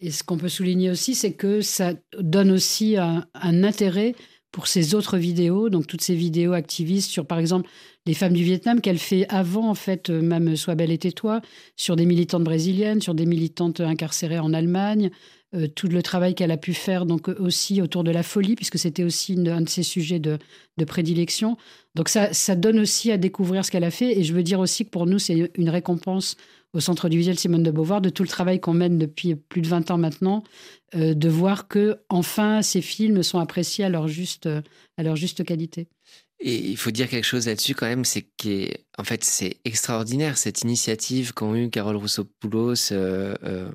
[0.00, 4.14] Et ce qu'on peut souligner aussi, c'est que ça donne aussi un, intérêt
[4.52, 7.68] pour ces autres vidéos, donc toutes ces vidéos activistes sur, par exemple,
[8.06, 11.40] les femmes du Vietnam qu'elle fait avant, en fait, euh, même Sois belle et tais-toi,
[11.76, 15.10] sur des militantes brésiliennes, sur des militantes incarcérées en Allemagne,
[15.54, 18.78] euh, tout le travail qu'elle a pu faire donc aussi autour de la folie, puisque
[18.78, 20.38] c'était aussi un de ses sujets de,
[20.76, 21.56] de prédilection.
[21.94, 24.18] Donc ça, ça donne aussi à découvrir ce qu'elle a fait.
[24.18, 26.36] Et je veux dire aussi que pour nous, c'est une récompense
[26.72, 29.62] au Centre du Visuel Simone de Beauvoir, de tout le travail qu'on mène depuis plus
[29.62, 30.42] de 20 ans maintenant,
[30.94, 34.48] euh, de voir que enfin ces films sont appréciés à leur juste,
[34.96, 35.88] à leur juste qualité.
[36.38, 40.60] Et il faut dire quelque chose là-dessus quand même, c'est qu'en fait c'est extraordinaire cette
[40.60, 43.70] initiative qu'ont eu Carole Roussopoulos, euh, euh,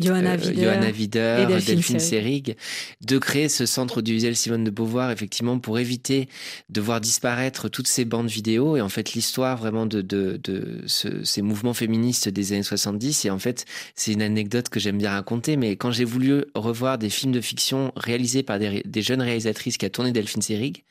[0.00, 2.56] Johanna, euh, Vider, et Delphine, Seyrig,
[3.02, 6.26] de créer ce centre audiovisuel Simone de Beauvoir effectivement pour éviter
[6.70, 8.78] de voir disparaître toutes ces bandes vidéo.
[8.78, 13.30] Et en fait l'histoire vraiment de, de, de ces mouvements féministes des années 70 et
[13.30, 17.10] en fait c'est une anecdote que j'aime bien raconter mais quand j'ai voulu revoir des
[17.10, 20.84] films de fiction réalisés par des, des jeunes réalisatrices qui a tourné Delphine Seyrig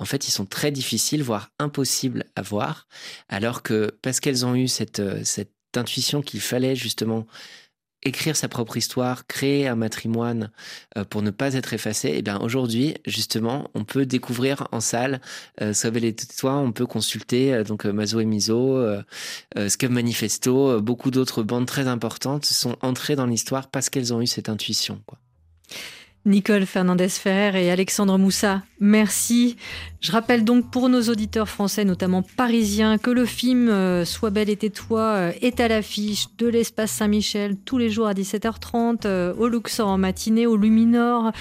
[0.00, 2.88] en fait, ils sont très difficiles, voire impossibles à voir,
[3.28, 7.26] alors que parce qu'elles ont eu cette, euh, cette intuition qu'il fallait justement
[8.02, 10.50] écrire sa propre histoire, créer un matrimoine
[10.96, 14.80] euh, pour ne pas être effacé, et eh bien aujourd'hui, justement, on peut découvrir en
[14.80, 15.20] salle
[15.60, 18.82] euh, Sauver les toi, on peut consulter euh, donc Mazo et Miso,
[19.68, 24.26] Scum Manifesto, beaucoup d'autres bandes très importantes sont entrées dans l'histoire parce qu'elles ont eu
[24.26, 25.02] cette intuition.
[25.06, 25.18] Quoi.
[26.26, 29.56] Nicole Fernandez-Ferrer et Alexandre Moussa, merci.
[30.02, 34.50] Je rappelle donc pour nos auditeurs français, notamment parisiens, que le film euh, Sois belle
[34.50, 39.32] et tais-toi euh, est à l'affiche de l'espace Saint-Michel tous les jours à 17h30, euh,
[39.38, 41.32] au Luxor en matinée, au Luminor,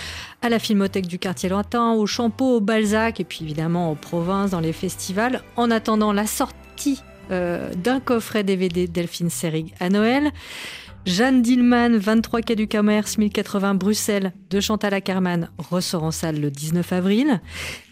[0.42, 4.52] à la Filmothèque du quartier lointain, au Champeau, au Balzac et puis évidemment aux provinces,
[4.52, 10.32] dans les festivals, en attendant la sortie d'un coffret DVD Delphine Serig à Noël.
[11.10, 16.51] Jeanne Dillman, 23 quai du Commerce, 1080 Bruxelles, de Chantal Ackerman, ressort en salle le
[16.51, 17.41] 19 avril.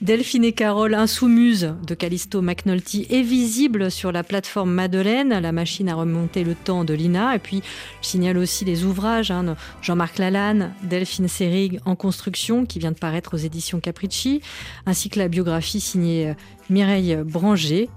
[0.02, 5.90] Delphine et Carole, Insoumuse, de Callisto McNulty, est visible sur la plateforme Madeleine, la machine
[5.90, 7.36] à remonter le temps de Lina.
[7.36, 7.64] Et puis,
[8.04, 13.00] je signale aussi les ouvrages, hein, Jean-Marc Lalanne, Delphine Serig, En construction, qui vient de
[13.00, 14.42] paraître aux éditions Capricci,
[14.86, 16.34] ainsi que la biographie signée euh,
[16.70, 17.90] Mireille Branger,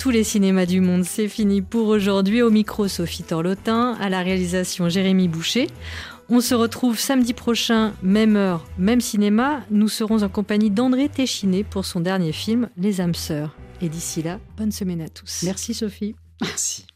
[0.00, 2.40] tous les cinémas du monde, c'est fini pour aujourd'hui.
[2.40, 5.66] Au micro, Sophie Torlotin, à la réalisation, Jérémy Boucher.
[6.30, 9.60] On se retrouve samedi prochain, même heure, même cinéma.
[9.70, 13.54] Nous serons en compagnie d'André Téchiné pour son dernier film, Les âmes sœurs.
[13.82, 15.42] Et d'ici là, bonne semaine à tous.
[15.44, 16.14] Merci Sophie.
[16.40, 16.86] Merci.